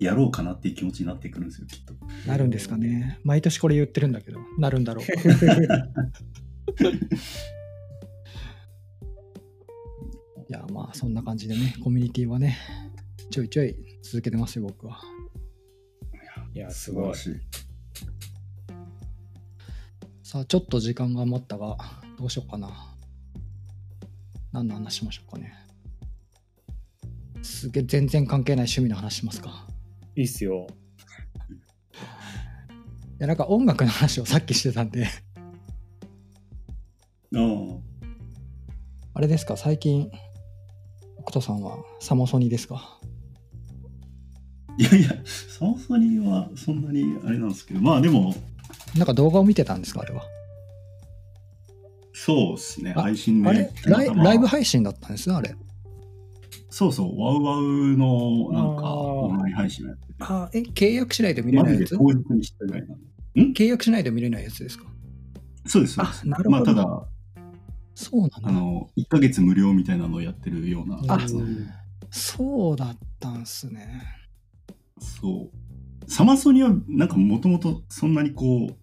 [0.00, 1.94] やろうかなっていう気持ちになってくるんですよきっと
[2.26, 3.18] なるんですかね。
[3.24, 5.04] 毎年これ言ってるんだけど、なるんだろう。
[10.48, 12.56] いや、まあそんな感じでね、コミュニティはね、
[13.30, 15.00] ちょいちょい続けてますよ、僕は。
[16.54, 17.14] いや、すごい。
[17.16, 17.36] しい
[20.22, 21.76] さあ、ちょっと時間が余ったが、
[22.18, 22.94] どうしようかな。
[24.52, 25.52] 何の話しましょうかね。
[27.42, 29.66] すげえ、全然関係ない趣味の話しますか。
[30.14, 30.66] いいっすよ。
[31.92, 31.94] い
[33.18, 35.06] や、なんか音楽の話をさっきしてたんで、
[37.34, 37.42] ああ
[39.14, 40.10] あれですか、最近、
[41.28, 43.00] 北斗さんはサモソニですか？
[44.78, 45.10] いやいや、
[45.58, 48.34] サモソニーはそんなにあれなんですけど、まあでも、
[48.96, 50.22] なんか動画を見てたんですか、あれは？
[52.12, 53.48] そうですね、あ配信で。
[53.48, 53.70] あれ
[54.14, 55.54] ライブ配信だったんですね、あれ。
[56.70, 61.88] そうそう、ワウワウのなんかオンライン配信をやってて、あ、え、契約しないと見れマないやつ？
[61.88, 62.98] ジで当日にしたぐらいなん？
[63.52, 63.60] で。
[63.60, 64.84] 契約しないと見れないやつですか？
[65.66, 66.22] そうです、そうです。
[66.24, 67.08] あなるほどまあただ、
[67.96, 68.38] そうなんだ。
[68.44, 70.98] あの、1ヶ月無料みたいなのをやってるような
[72.10, 74.02] そうだったんすね。
[75.00, 75.56] そう。
[76.10, 78.76] サマソニはなんかもともとそんなにこう、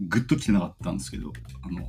[0.00, 1.32] グッときてなかったんですけど、
[1.62, 1.86] あの、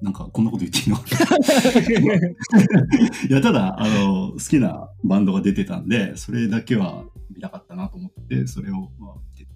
[0.00, 0.96] なんかこんなこと言っていいの？
[3.28, 7.04] いや、ただ、あの、好きなバンドが出てたんで、それだけは
[7.34, 9.50] 見たかったなと思って、それを、まあ、見て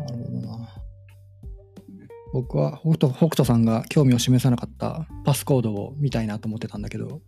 [0.00, 0.68] なるほどな。
[2.34, 7.20] 僕は北斗北斗さんが興味を示さなかったパスコードを見たいなと思ってたんだけど、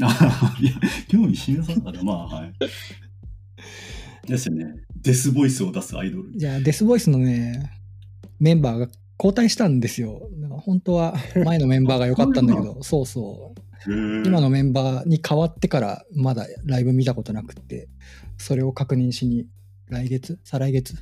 [0.00, 0.72] あ いや、
[1.08, 2.52] 興味示さなかったら、まあ、はい。
[4.28, 4.66] ですよね。
[5.02, 6.30] デスボイスを出すアイドル。
[6.36, 7.72] じゃあデスボイスのね、
[8.38, 8.88] メンバーが
[9.18, 10.30] 交代したんですよ。
[10.38, 13.60] だから本当は前のメンバーが良かったんだけど、 そうそう。
[13.92, 17.88] 今今のメンバーに変わってからまだライブ見たことなくって、
[18.38, 19.48] それを確認しに
[19.88, 20.94] 来月再来月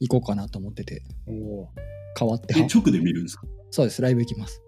[0.00, 1.68] 行こうかなと思ってて、お
[2.18, 3.46] 変わってえ、直で見るんですか？
[3.70, 4.62] そうです、ライブ行きます。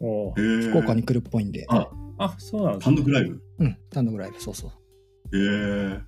[0.00, 1.66] ーお福岡に来るっぽいんで。
[1.68, 1.88] あ、
[2.18, 3.42] あ、そうなんです単独ライブ？
[3.58, 4.70] うん、単独ライブ、そうそう。
[5.36, 6.00] へえ。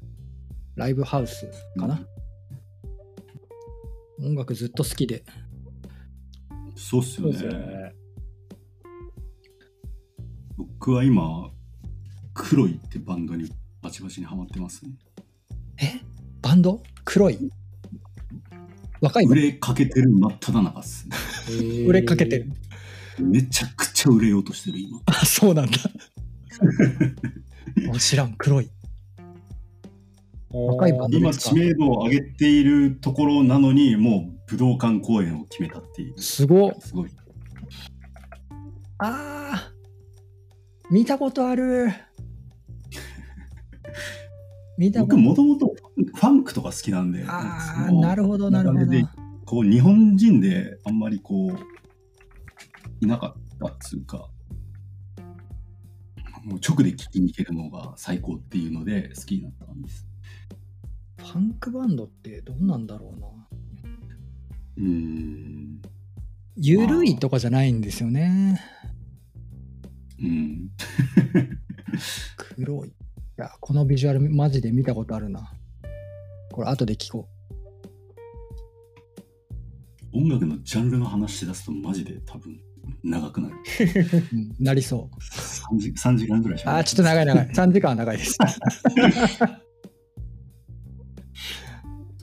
[0.77, 1.47] ライブハウス
[1.79, 2.01] かな、
[4.21, 5.25] 音楽ずっと好きで。
[6.77, 7.43] そうっすよね。
[7.43, 7.95] ね。
[10.57, 11.51] 僕は今、
[12.35, 13.51] 黒いってバンドに
[13.83, 14.93] バチバチにハマってますね。
[15.83, 16.01] え？
[16.41, 16.83] バンド？
[17.05, 17.51] 黒い
[19.01, 21.17] 若い売のれかけてる真っ只中っすね。
[21.87, 22.51] 売れかけてる。
[23.21, 25.01] めちゃくちゃ売れようとしてる今。
[25.07, 25.79] あ、そうなんだ。
[27.95, 28.71] あ知らん、黒い。
[30.51, 31.55] 若いバンド今ですか？
[31.55, 36.19] 知名度を上げているところなのに、もう武道館公演を決めたっていう。
[36.21, 36.75] すごっ。
[36.81, 37.11] すごい。
[38.99, 41.89] あー見たことある。
[44.79, 48.93] 見た僕もともとファンクとか好きなんで、ああ、なるほど、なるほど。
[49.45, 51.59] こう日本人であんまりこう
[53.01, 54.29] いなかったっつうか
[56.45, 60.07] もう直で聴きに行けるのが最高っていうので好きになったんです
[61.17, 63.27] ファンクバンドってどうなんだろうな。
[64.77, 65.83] うーん
[66.57, 68.61] ゆるいとかじゃないんですよね。
[70.21, 70.71] うん
[72.37, 72.93] 黒い。
[73.39, 75.53] いや、このビジュアルマジで見たことあるな。
[76.51, 77.29] これ後で聞こ
[80.13, 82.61] 音楽のジャンルの話し出すとマジで多分
[83.05, 83.59] 長くなるう。
[84.37, 85.17] うん、なりそう。
[85.77, 87.47] 3時 ,3 時間ぐらいあー、ちょっと長い長い。
[87.55, 88.37] 3時間は長いです。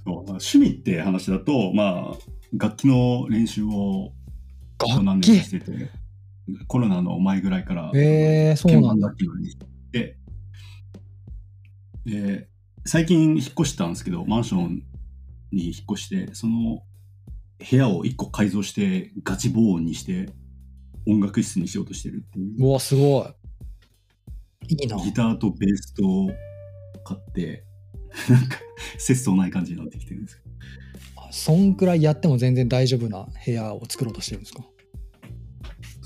[0.05, 2.17] 趣味って話だとまあ
[2.57, 4.11] 楽器の練習を
[5.01, 5.89] 何年かしてて
[6.67, 9.11] コロナの前ぐらいからえー、そうなんだ。
[9.11, 9.57] 鍵盤楽器を練習し
[9.93, 10.17] て
[12.05, 12.47] で
[12.85, 14.83] 最近引っ越したんですけどマンション
[15.51, 16.83] に引っ越してその
[17.69, 20.29] 部屋を1個改造してガチ防音にして
[21.07, 22.65] 音楽室にしようとしてるっていう。
[22.65, 23.23] うわ、すご
[24.69, 24.73] い。
[24.75, 24.97] いいな。
[24.97, 26.03] ギターとベースと
[27.03, 27.63] 買って
[28.29, 28.57] なんか
[28.97, 30.41] 節操ない感じになってきてるんです
[31.31, 34.63] そんくらいやっても全然大丈夫な部屋を作ろうとしてるんですか？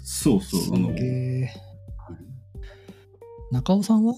[0.04, 0.91] そうそうあの
[3.52, 4.16] 中尾さんは？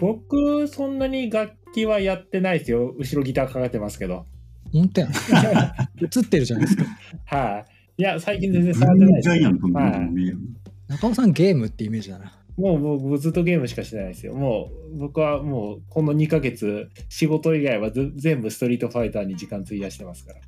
[0.00, 2.94] 僕、そんなに楽器はやってないですよ。
[2.98, 4.24] 後ろギターかかってますけど。
[4.72, 5.10] 本当やん。
[6.02, 6.84] 映ってるじゃないですか。
[7.26, 7.64] は
[7.98, 8.02] い。
[8.02, 9.28] いや、最近全然ブ触ってないです。
[9.28, 10.36] ルージャイアントみたい
[10.88, 12.36] 中尾さんゲームってイメージだな。
[12.56, 14.34] もうもう僕ずっとゲームしかしてないですよ。
[14.34, 20.40] もう僕はもうこの2ヶ月仕事以外はず全部ストリートファイターに時間費やしてますから。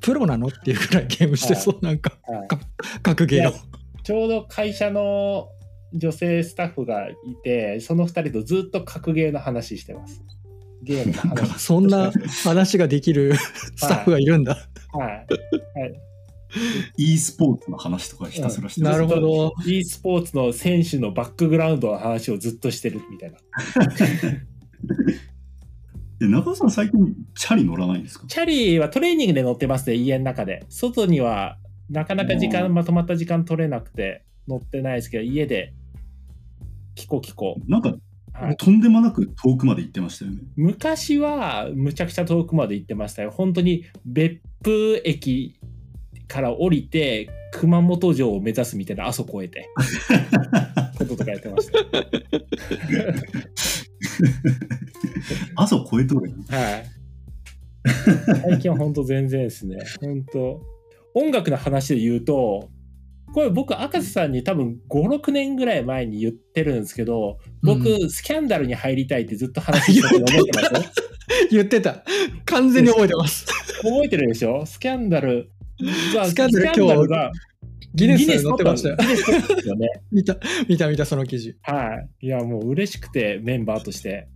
[0.00, 0.48] プロなの？
[0.48, 2.58] っていうくらいゲームしてそう、なんか、はいか
[3.02, 3.52] 格ゲーの。
[4.02, 5.48] ちょうど会社の
[5.94, 10.22] 女性スタッフがいて、その2人とずっと格ゲーの話してます。
[10.82, 11.62] ゲームのなんか話。
[11.62, 12.12] そんな
[12.44, 14.56] 話ができるスタッフがいるんだ。
[14.92, 15.26] はい。
[16.98, 19.54] e スポーツの話とかひたすらしてなるほど。
[19.66, 23.38] e スポーツの選手のバックグラウンドの話をずっとしてるみたいな。
[26.20, 28.26] え中尾さん最近チャリ乗らないんですか？
[28.28, 30.64] チャリはトレーニングで乗ってますね、家の中で。
[30.68, 31.56] 外には
[31.90, 35.72] なかなか時間、うんまとまった時間取れなくて乗ってないですけど、家で
[36.94, 37.56] キコキコ。
[37.66, 37.94] なんか
[38.34, 40.38] はい、とんでもなく遠くまで行ってましたよね。
[40.56, 43.30] 昔はむちゃくちゃ遠くまで行ってましたよ。
[43.30, 45.60] 本当に別府駅
[46.28, 49.68] から降りて熊本城を目指すみたいな阿蘇越えて
[50.96, 51.78] こととかやってました。
[55.56, 56.30] 阿蘇超えとる？
[56.30, 56.86] やんはい。
[58.40, 59.76] 最近は本当全然ですね。
[60.00, 60.62] 本当
[61.14, 62.70] 音楽の話で言うと、
[63.32, 70.92] これ僕、赤瀬さんに多分5、6年ぐらい前に言ってるんですけど、僕、うスキャンダルに入りたいってずっと話してたの覚えてます？
[71.50, 72.04] 言ってた。
[72.44, 73.46] 完全に覚えてます。
[73.82, 74.66] 覚えてるでしょ？
[74.66, 77.32] スキャンダルスキャンダルスキャンダルが
[77.94, 78.96] ギネスに載ってましたよ。
[79.64, 79.88] よね。
[80.12, 80.36] 見た、
[80.68, 81.56] 見た見た、その記事。
[81.62, 82.26] はい。
[82.26, 84.28] いや、もう嬉しくて、メンバーとして。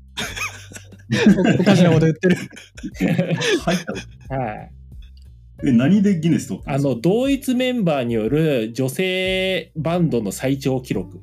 [1.59, 2.37] おおかしなこと言ってる。
[2.37, 3.79] 入っ
[4.29, 4.71] たはい。
[5.65, 6.95] え、何でギネス取ったんあですか？
[6.95, 11.21] の、同一メンバーによる女性バンドの最長記録。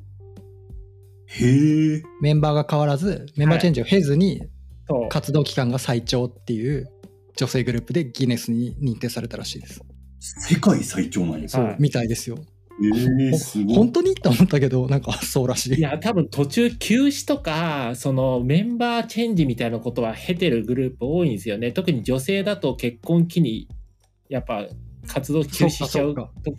[1.26, 2.02] へえ。
[2.20, 4.42] メンバーが変わらず、メンバーチェンジを経ずに、
[4.88, 6.88] そう活動期間が最長っていう
[7.36, 9.80] 女性グループでギネスに認定されたらしいです。
[10.20, 11.48] 世界最長なんや。
[11.48, 12.36] そう、はいみたいですよ。
[12.82, 13.76] えー、すごい。
[13.76, 14.10] 本当に？
[14.10, 15.78] って思ったけど、なんかそうらしい。
[15.78, 21.70] いや、多分途中休止とか、そのメンバーチェンジみたいなことは経てるグループ多いんですよね。
[21.70, 23.68] 特に女性だと結婚期に、
[24.28, 24.66] やっぱ
[25.06, 26.14] 活動休止しちゃう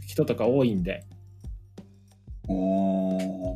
[0.06, 1.04] 人とか多いんで。
[2.48, 3.56] あー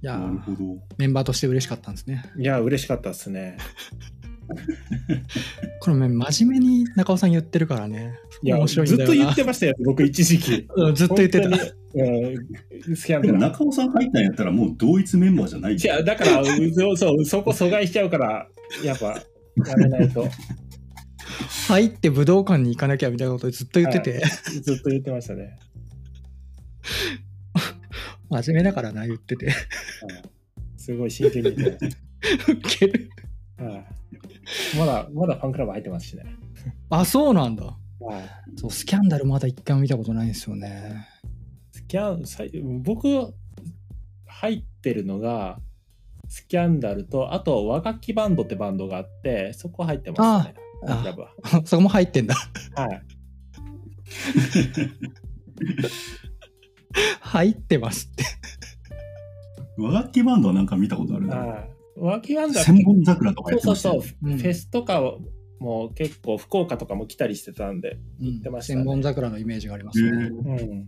[0.00, 0.78] いやーなるほど。
[0.96, 2.24] メンバーとして嬉しかったんですね。
[2.38, 3.58] いや、嬉しかったですね。
[5.80, 8.14] これ真面目に中尾さん言ってるからね。
[8.42, 10.68] いや、面白いんだよなずっと言ってましたよ、僕一時期。
[10.74, 11.48] うんずっと言ってた。
[11.48, 13.38] でも。
[13.38, 18.48] 中尾さん入ったんやったらもう同一メンバーじゃないいや、だから、そうそう、そこ阻害しちゃうから、
[18.84, 19.06] やっぱ、
[19.66, 20.26] やめないと。
[21.68, 24.22] 入って武道館に行かなきゃみたいなことずっと言ってて、
[24.62, 25.58] ずっと言ってましたね。
[28.30, 29.46] 真面目だからな、言ってて。
[29.46, 29.56] はい
[30.88, 31.86] すごい真剣に言って
[32.50, 33.10] ウケる。
[33.58, 36.24] はいまだ、まだファンクラブ入ってますしね。
[36.88, 37.64] あ、そうなんだ。
[37.64, 37.78] はい
[38.56, 41.06] そう、スキャンダルまだ一回も見たことないんですよね。
[41.72, 42.50] スキャン、さい
[42.82, 43.06] 僕、
[44.26, 45.60] 入ってるのが、
[46.28, 50.54] スキャンダルと、あと、和楽器バンドってバンドがあって、そこ入ってますね。
[50.80, 51.34] クラブは。
[51.64, 52.34] そこも入ってんだ。
[52.74, 53.02] はい。
[57.20, 58.24] 入ってますって。
[59.76, 61.36] 和楽器バンドはなんか見たことあるな。
[61.36, 61.70] はい
[62.00, 65.02] 和楽器バンドは千本桜とかやそうってましたよそうそう、うんフェスとか
[65.58, 70.10] も結構福岡とかも来たりしてたんで、うんてましたね千本桜のイメージがありますね。
[70.10, 70.86] うん、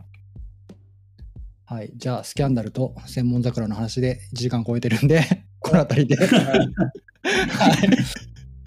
[1.65, 1.93] はい。
[1.95, 6.69] じゃあ、スキャンダルと千本桜の話で1時間超えてるんで、この辺りで、はい。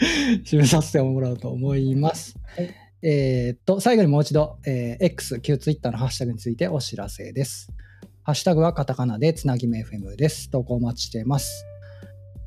[0.43, 2.36] 締めさせてもらおうと思います。
[2.56, 2.70] はい
[3.06, 7.70] えーっと、最後にもう一度、えー X、旧 Twitter のハッシュタグについてお知らせです。
[8.22, 10.49] ハッシュタグはカタカナでつなぎめ FM です。
[10.49, 11.66] 投稿お待ちしています。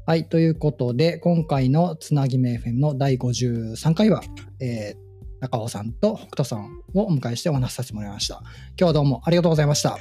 [0.06, 0.24] はい。
[0.24, 4.22] ということで、今回のつなぎめ FM の第53回は、
[4.60, 5.06] えー
[5.38, 8.36] 中尾さんと北斗さんをお迎えしてお話しさせてもらいました。
[8.70, 9.98] 今日はどうもありがとうございました。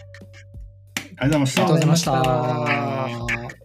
[1.18, 3.65] ありがとうございましたありがとうございました。